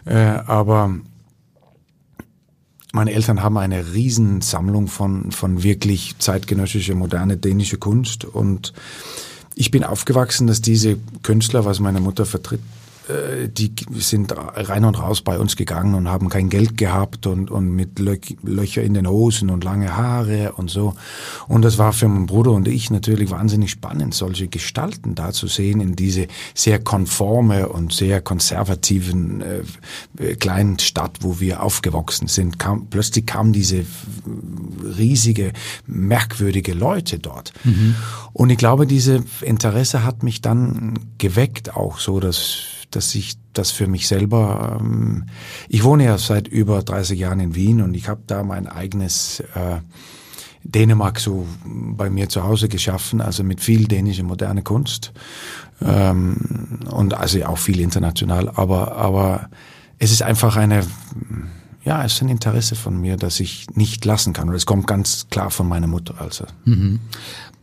[0.07, 0.95] Äh, aber
[2.95, 8.73] meine Eltern haben eine Riesensammlung von, von wirklich zeitgenössischer, moderne dänische Kunst und
[9.55, 12.61] ich bin aufgewachsen, dass diese Künstler, was meine Mutter vertritt,
[13.09, 17.69] die sind rein und raus bei uns gegangen und haben kein Geld gehabt und, und
[17.71, 20.95] mit Löcher in den Hosen und lange Haare und so.
[21.49, 25.49] Und das war für meinen Bruder und ich natürlich wahnsinnig spannend, solche Gestalten da zu
[25.49, 29.63] sehen in diese sehr konforme und sehr konservativen äh,
[30.19, 32.59] äh kleinen Stadt, wo wir aufgewachsen sind.
[32.59, 33.85] Kam, plötzlich kamen diese
[34.97, 35.53] riesige,
[35.87, 37.53] merkwürdige Leute dort.
[37.65, 37.97] Mhm.
[38.33, 43.71] Und ich glaube, diese Interesse hat mich dann geweckt, auch so, dass dass ich das
[43.71, 45.27] für mich selber, ähm,
[45.69, 49.41] ich wohne ja seit über 30 Jahren in Wien und ich habe da mein eigenes
[49.41, 49.81] äh,
[50.65, 55.13] Dänemark so bei mir zu Hause geschaffen, also mit viel dänischer moderne Kunst
[55.81, 59.51] ähm, und also auch viel international, aber aber
[59.99, 60.85] es ist einfach eine
[61.85, 64.49] ja, es ist ein Interesse von mir, das ich nicht lassen kann.
[64.49, 66.15] Und es kommt ganz klar von meiner Mutter.
[66.21, 66.45] Also.
[66.65, 67.01] Mhm.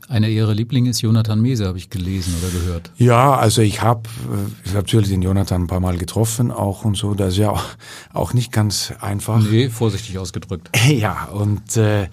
[0.10, 2.92] Einer ihrer Lieblinge ist Jonathan Mese, habe ich gelesen oder gehört.
[2.98, 4.10] Ja, also ich habe
[4.66, 7.14] ich hab natürlich den Jonathan ein paar Mal getroffen auch und so.
[7.14, 7.56] Das ist ja
[8.12, 9.40] auch, nicht ganz einfach.
[9.40, 10.72] Nee, vorsichtig ausgedrückt.
[10.90, 12.08] Ja, und äh,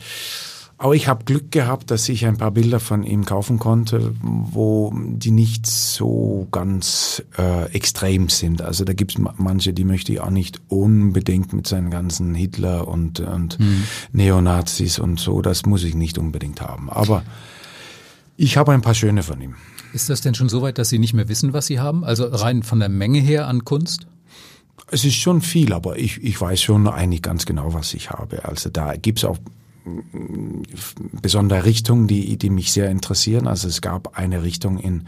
[0.77, 4.93] aber ich habe Glück gehabt, dass ich ein paar Bilder von ihm kaufen konnte, wo
[4.95, 8.61] die nicht so ganz äh, extrem sind.
[8.61, 13.21] Also da gibt's manche, die möchte ich auch nicht unbedingt mit seinen ganzen Hitler und,
[13.21, 13.85] und mhm.
[14.13, 15.41] Neonazis und so.
[15.41, 16.91] Das muss ich nicht unbedingt haben.
[16.91, 17.23] Aber
[18.37, 19.55] Ich habe ein paar schöne von ihm.
[19.93, 22.05] Ist das denn schon so weit, dass Sie nicht mehr wissen, was Sie haben?
[22.05, 24.07] Also rein von der Menge her an Kunst?
[24.91, 28.45] Es ist schon viel, aber ich, ich weiß schon eigentlich ganz genau, was ich habe.
[28.45, 29.39] Also da gibt's auch
[29.85, 30.63] mm,
[31.21, 33.47] besondere Richtungen, die, die mich sehr interessieren.
[33.47, 35.07] Also es gab eine Richtung in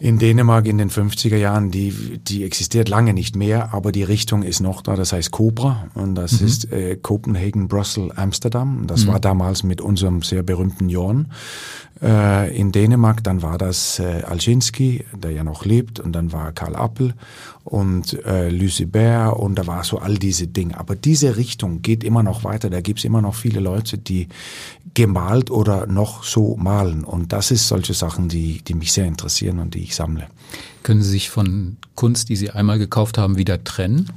[0.00, 4.42] in Dänemark in den 50er Jahren, die, die existiert lange nicht mehr, aber die Richtung
[4.42, 6.46] ist noch da, das heißt Cobra und das mhm.
[6.46, 8.86] ist äh, Copenhagen, Brüssel, Amsterdam.
[8.86, 9.08] Das mhm.
[9.08, 11.32] war damals mit unserem sehr berühmten Jorn
[12.00, 13.24] äh, in Dänemark.
[13.24, 17.14] Dann war das äh, Alczynski, der ja noch lebt und dann war Karl Appel
[17.64, 20.78] und äh, Lucibert und da war so all diese Dinge.
[20.78, 22.70] Aber diese Richtung geht immer noch weiter.
[22.70, 24.28] Da gibt's immer noch viele Leute, die
[24.98, 27.04] gemalt oder noch so malen.
[27.04, 30.26] Und das ist solche Sachen, die, die mich sehr interessieren und die ich sammle.
[30.82, 34.10] Können Sie sich von Kunst, die Sie einmal gekauft haben, wieder trennen?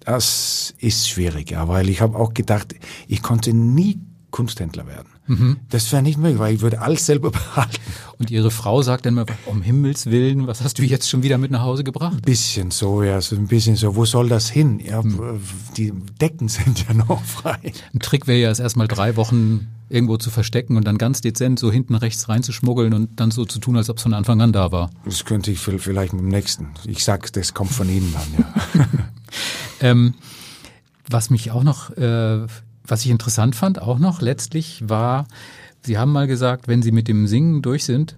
[0.00, 2.74] Das ist schwierig, ja, weil ich habe auch gedacht,
[3.06, 3.98] ich konnte nie
[4.30, 5.08] Kunsthändler werden.
[5.26, 5.56] Mhm.
[5.70, 7.80] Das wäre nicht möglich, weil ich würde alles selber behalten.
[8.18, 11.38] Und Ihre Frau sagt dann mal, um Himmels Willen, was hast du jetzt schon wieder
[11.38, 12.12] mit nach Hause gebracht?
[12.14, 13.96] Ein bisschen so, ja, so ein bisschen so.
[13.96, 14.80] Wo soll das hin?
[14.80, 15.40] Ja, mhm.
[15.78, 17.72] Die Decken sind ja noch frei.
[17.94, 21.58] Ein Trick wäre ja es erstmal drei Wochen irgendwo zu verstecken und dann ganz dezent
[21.58, 24.52] so hinten rechts reinzuschmuggeln und dann so zu tun, als ob es von Anfang an
[24.52, 24.90] da war.
[25.04, 26.68] Das könnte ich vielleicht mit dem nächsten.
[26.84, 28.88] Ich sag, das kommt von Ihnen dann, ja.
[29.80, 30.14] ähm,
[31.08, 32.46] was mich auch noch äh,
[32.90, 35.26] was ich interessant fand auch noch letztlich war,
[35.82, 38.16] Sie haben mal gesagt, wenn Sie mit dem Singen durch sind,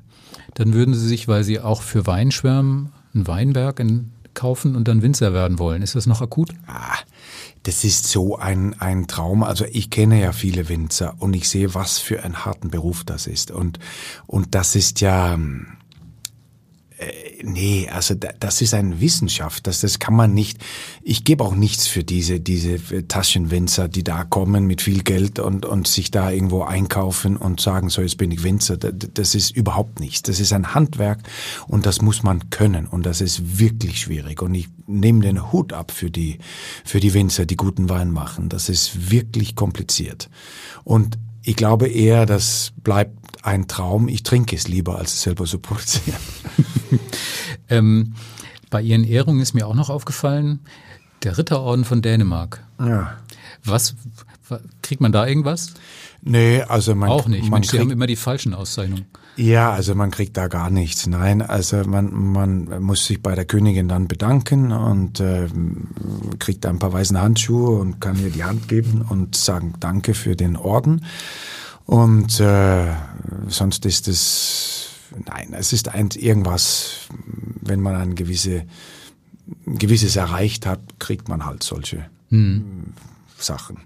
[0.55, 4.89] dann würden Sie sich, weil Sie auch für Wein schwärmen, einen Weinberg in, kaufen und
[4.89, 5.83] dann Winzer werden wollen.
[5.83, 6.51] Ist das noch akut?
[6.67, 6.99] Ah,
[7.63, 9.43] das ist so ein, ein Traum.
[9.43, 13.27] Also ich kenne ja viele Winzer und ich sehe, was für einen harten Beruf das
[13.27, 13.51] ist.
[13.51, 13.79] Und,
[14.27, 15.39] und das ist ja,
[17.01, 20.59] äh, nee, also das ist eine Wissenschaft, das, das kann man nicht.
[21.03, 25.65] Ich gebe auch nichts für diese, diese Taschenwinzer, die da kommen mit viel Geld und,
[25.65, 28.77] und sich da irgendwo einkaufen und sagen, so jetzt bin ich Winzer.
[28.77, 30.23] Das ist überhaupt nichts.
[30.23, 31.21] Das ist ein Handwerk
[31.67, 34.43] und das muss man können und das ist wirklich schwierig.
[34.43, 36.39] Und ich nehme den Hut ab für die,
[36.85, 38.51] für die Winzer, die guten Wein machen.
[38.51, 40.29] Das ist wirklich kompliziert.
[40.85, 44.09] Und ich glaube eher, das bleibt ein Traum.
[44.09, 46.21] Ich trinke es lieber, als es selber zu produzieren.
[47.69, 48.15] ähm,
[48.71, 50.61] bei Ihren Ehrungen ist mir auch noch aufgefallen,
[51.23, 52.65] der Ritterorden von Dänemark.
[52.79, 53.17] Ja.
[53.65, 53.95] Was,
[54.83, 55.75] kriegt man da irgendwas?
[56.23, 57.43] Nee, also man auch nicht.
[57.43, 59.07] Man Mensch, Sie haben immer die falschen Auszeichnungen.
[59.37, 61.07] Ja, also man kriegt da gar nichts.
[61.07, 65.49] Nein, also man, man muss sich bei der Königin dann bedanken und äh,
[66.39, 70.37] kriegt ein paar weißen Handschuhe und kann ihr die Hand geben und sagen Danke für
[70.37, 71.05] den Orden.
[71.91, 72.95] Und äh,
[73.49, 74.91] sonst ist es,
[75.27, 77.09] nein, es ist ein, irgendwas,
[77.63, 78.65] wenn man ein gewisse,
[79.67, 82.93] gewisses erreicht hat, kriegt man halt solche hm.
[83.37, 83.79] Sachen.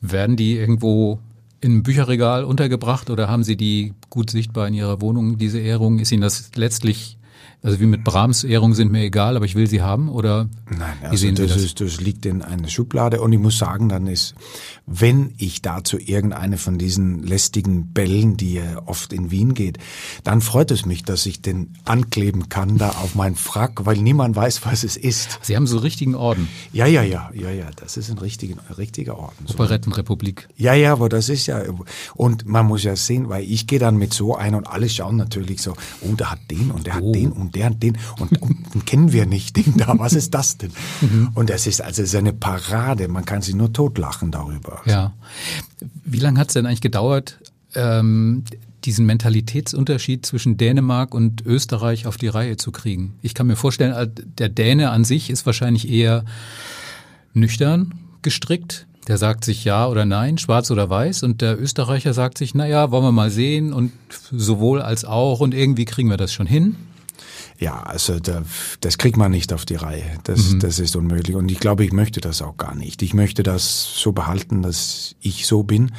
[0.00, 1.20] Werden die irgendwo
[1.60, 6.00] im Bücherregal untergebracht oder haben Sie die gut sichtbar in Ihrer Wohnung, diese Ehrung?
[6.00, 7.16] Ist Ihnen das letztlich
[7.60, 10.80] also wie mit Brahms Ehrungen sind mir egal, aber ich will sie haben oder Nein,
[11.02, 11.62] also wie sehen das, das?
[11.62, 14.34] Ist, das liegt in einer Schublade und ich muss sagen, dann ist,
[14.86, 19.78] wenn ich dazu irgendeine von diesen lästigen Bällen, die ja oft in Wien geht,
[20.22, 24.36] dann freut es mich, dass ich den ankleben kann da auf meinen Frack, weil niemand
[24.36, 25.40] weiß, was es ist.
[25.42, 26.48] Sie haben so richtigen Orden.
[26.72, 29.46] Ja, ja, ja, ja, ja, das ist ein richtiger, richtiger Orden.
[29.48, 30.48] Operettenrepublik.
[30.56, 31.62] Ja, ja, aber das ist ja,
[32.14, 35.16] und man muss ja sehen, weil ich gehe dann mit so ein und alle schauen
[35.16, 37.08] natürlich so, oh, der hat den und der oh.
[37.08, 40.12] hat den und und der und den und, und, kennen wir nicht, den da, was
[40.12, 40.70] ist das denn?
[41.00, 41.30] Mhm.
[41.34, 44.82] Und das ist also seine Parade, man kann sich nur totlachen darüber.
[44.84, 45.14] Ja.
[46.04, 47.38] Wie lange hat es denn eigentlich gedauert,
[47.74, 48.44] ähm,
[48.84, 53.14] diesen Mentalitätsunterschied zwischen Dänemark und Österreich auf die Reihe zu kriegen?
[53.22, 56.24] Ich kann mir vorstellen, äh, der Däne an sich ist wahrscheinlich eher
[57.32, 58.86] nüchtern gestrickt.
[59.06, 61.22] Der sagt sich ja oder nein, schwarz oder weiß.
[61.22, 63.92] Und der Österreicher sagt sich, na ja, wollen wir mal sehen und
[64.30, 66.76] sowohl als auch und irgendwie kriegen wir das schon hin.
[67.60, 68.44] Ja, also da,
[68.80, 70.04] das kriegt man nicht auf die Reihe.
[70.22, 70.60] Das, mhm.
[70.60, 71.34] das ist unmöglich.
[71.34, 73.02] Und ich glaube, ich möchte das auch gar nicht.
[73.02, 75.90] Ich möchte das so behalten, dass ich so bin.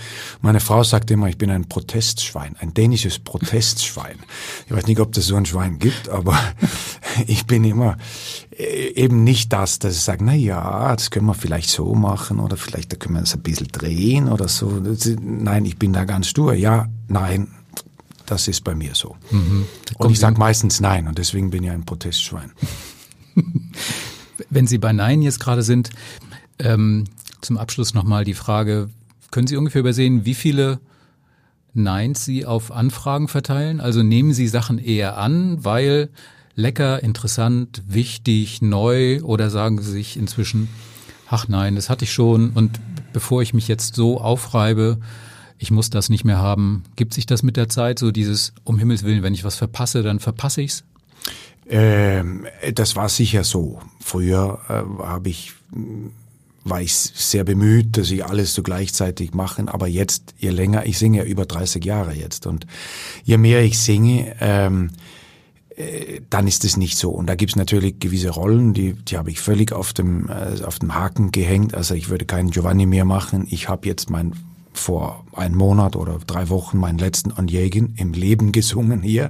[0.42, 4.20] Meine Frau sagt immer, ich bin ein Protestschwein, ein dänisches Protestschwein.
[4.68, 6.40] Ich weiß nicht, ob das so ein Schwein gibt, aber
[7.28, 7.98] ich bin immer
[8.58, 12.40] äh, eben nicht das, dass ich sage, na ja, das können wir vielleicht so machen
[12.40, 14.82] oder vielleicht da können wir es ein bisschen drehen oder so.
[15.22, 16.54] Nein, ich bin da ganz stur.
[16.54, 17.50] Ja, nein,
[18.30, 19.16] das ist bei mir so.
[19.32, 19.66] Mhm.
[19.98, 22.52] Und ich sage meistens Nein und deswegen bin ich ein Protestschwein.
[24.50, 25.90] Wenn Sie bei Nein jetzt gerade sind,
[26.60, 27.06] ähm,
[27.42, 28.90] zum Abschluss nochmal die Frage,
[29.32, 30.80] können Sie ungefähr übersehen, wie viele
[31.74, 33.80] Neins Sie auf Anfragen verteilen?
[33.80, 36.10] Also nehmen Sie Sachen eher an, weil
[36.56, 40.68] lecker, interessant, wichtig, neu oder sagen Sie sich inzwischen,
[41.30, 42.80] ach nein, das hatte ich schon und
[43.14, 45.00] bevor ich mich jetzt so aufreibe,
[45.60, 46.84] ich muss das nicht mehr haben.
[46.96, 50.02] Gibt sich das mit der Zeit, so dieses, um Himmels Willen, wenn ich was verpasse,
[50.02, 50.86] dann verpasse ich's?
[51.68, 53.80] Ähm, das war sicher so.
[54.00, 55.54] Früher äh, habe ich
[56.64, 59.70] war ich sehr bemüht, dass ich alles so gleichzeitig machen.
[59.70, 62.66] Aber jetzt, je länger, ich singe ja über 30 Jahre jetzt und
[63.24, 64.92] je mehr ich singe, ähm,
[65.76, 67.12] äh, dann ist es nicht so.
[67.12, 70.64] Und da gibt es natürlich gewisse Rollen, die, die habe ich völlig auf dem, äh,
[70.64, 71.74] auf dem Haken gehängt.
[71.74, 73.48] Also ich würde keinen Giovanni mehr machen.
[73.50, 74.34] Ich habe jetzt mein
[74.80, 79.30] vor einem Monat oder drei Wochen meinen letzten Onjegin im Leben gesungen hier.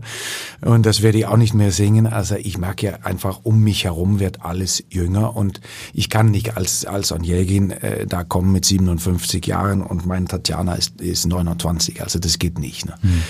[0.61, 2.07] Und das werde ich auch nicht mehr singen.
[2.07, 5.61] Also ich merke ja einfach, um mich herum wird alles jünger und
[5.93, 10.75] ich kann nicht als, als Onjegin äh, da kommen mit 57 Jahren und mein Tatjana
[10.75, 12.01] ist, ist 29.
[12.01, 12.85] Also das geht nicht.
[12.85, 12.93] Ne?
[13.01, 13.23] Hm.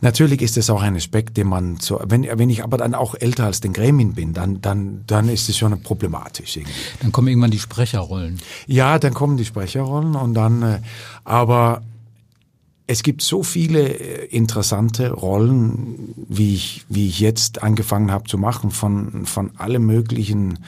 [0.00, 3.14] Natürlich ist es auch ein Aspekt, den man so, wenn, wenn ich aber dann auch
[3.14, 6.74] älter als den Grämin bin, dann, dann, dann ist es schon problematisch irgendwie.
[7.00, 8.38] Dann kommen irgendwann die Sprecherrollen.
[8.66, 10.80] Ja, dann kommen die Sprecherrollen und dann, äh,
[11.24, 11.82] aber
[12.86, 18.38] es gibt so viele äh, interessante Rollen, wie ich, wie ich jetzt angefangen habe zu
[18.38, 20.60] machen, von, von allen möglichen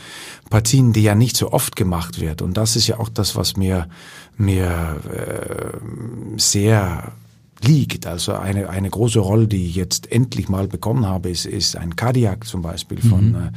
[0.51, 2.43] Partien, die ja nicht so oft gemacht wird.
[2.43, 3.89] Und das ist ja auch das, was mir,
[4.37, 7.13] mir äh, sehr
[7.61, 8.07] liegt.
[8.07, 11.97] Also eine, eine große Rolle, die ich jetzt endlich mal bekommen habe, ist, ist ein
[11.97, 13.35] Cardiac zum Beispiel von, mhm.
[13.37, 13.51] äh,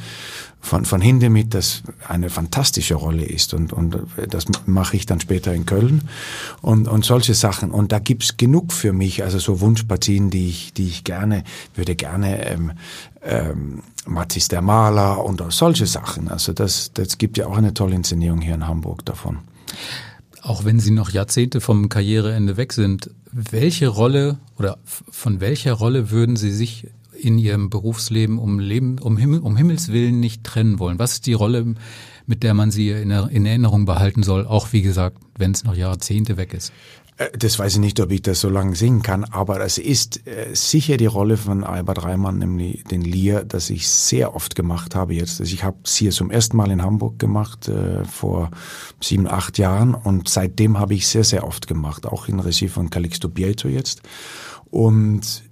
[0.60, 3.54] von, von Hindemith, das eine fantastische Rolle ist.
[3.54, 3.97] Und, und
[4.30, 6.10] das mache ich dann später in Köln
[6.62, 7.72] und, und solche Sachen.
[7.72, 11.43] Und da gibt's genug für mich, also so Wunschpartien, die ich, die ich gerne,
[11.76, 12.72] würde gerne ähm,
[13.24, 16.28] ähm, Mathis der Maler und solche Sachen.
[16.28, 19.39] Also das, das gibt ja auch eine tolle Inszenierung hier in Hamburg davon.
[20.42, 26.10] Auch wenn Sie noch Jahrzehnte vom Karriereende weg sind, welche Rolle oder von welcher Rolle
[26.10, 26.88] würden Sie sich
[27.18, 30.98] in Ihrem Berufsleben um, Leben, um, Himmel, um Himmels Willen nicht trennen wollen?
[30.98, 31.76] Was ist die Rolle,
[32.26, 35.76] mit der man Sie in, in Erinnerung behalten soll, auch wie gesagt, wenn es noch
[35.76, 36.74] Jahrzehnte weg ist?
[37.22, 40.28] Äh, das weiß ich nicht, ob ich das so lange singen kann, aber es ist
[40.28, 44.96] äh, sicher die Rolle von Albert Reimann, nämlich den Lier, das ich sehr oft gemacht
[44.96, 45.40] habe jetzt.
[45.40, 48.52] Also ich habe es hier zum ersten Mal in Hamburg gemacht, äh, vor
[49.00, 52.90] sieben, acht Jahren und seitdem habe ich sehr, sehr oft gemacht, auch in Regie von
[52.90, 54.02] Calixto Bieto jetzt.
[54.70, 55.44] Und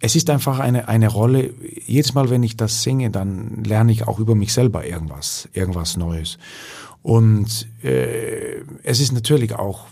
[0.00, 1.54] es ist einfach eine, eine Rolle,
[1.86, 5.96] jedes Mal, wenn ich das singe, dann lerne ich auch über mich selber irgendwas, irgendwas
[5.96, 6.38] Neues.
[7.02, 9.86] Und äh, es ist natürlich auch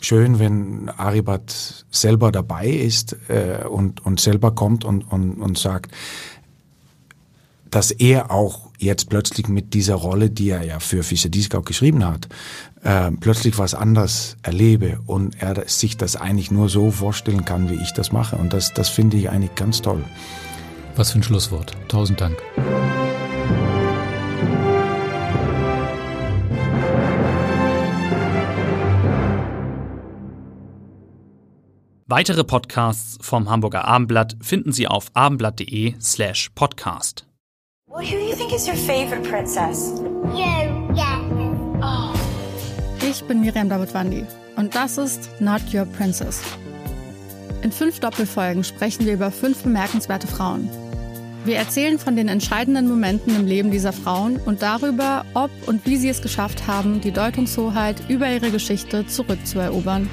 [0.00, 5.92] schön, wenn Aribat selber dabei ist äh, und, und selber kommt und, und, und sagt,
[7.70, 12.06] dass er auch jetzt plötzlich mit dieser Rolle, die er ja für Fischer Dieskau geschrieben
[12.06, 12.28] hat,
[12.84, 17.82] äh, plötzlich was anders erlebe und er sich das eigentlich nur so vorstellen kann, wie
[17.82, 18.36] ich das mache.
[18.36, 20.04] Und das, das finde ich eigentlich ganz toll.
[20.94, 21.76] Was für ein Schlusswort.
[21.88, 22.36] Tausend Dank.
[32.06, 37.26] Weitere Podcasts vom Hamburger Abendblatt finden Sie auf abendblatt.de slash podcast.
[37.88, 39.90] Well, who do you think is your favorite princess?
[40.34, 41.22] You, yeah.
[41.82, 42.14] Oh.
[43.08, 44.26] Ich bin Miriam Davidwandi
[44.56, 46.42] und das ist Not Your Princess.
[47.62, 50.68] In fünf Doppelfolgen sprechen wir über fünf bemerkenswerte Frauen.
[51.46, 55.96] Wir erzählen von den entscheidenden Momenten im Leben dieser Frauen und darüber, ob und wie
[55.96, 60.10] sie es geschafft haben, die Deutungshoheit über ihre Geschichte zurückzuerobern.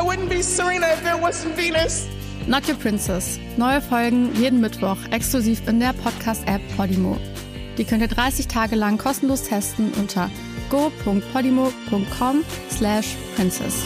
[0.00, 2.08] I wouldn't be Serena if there wasn't Venus.
[2.46, 3.38] Not Your Princess.
[3.58, 7.18] Neue Folgen jeden Mittwoch exklusiv in der Podcast-App Podimo.
[7.76, 10.30] Die könnt ihr 30 Tage lang kostenlos testen unter
[10.70, 13.84] go.podimo.com slash princess.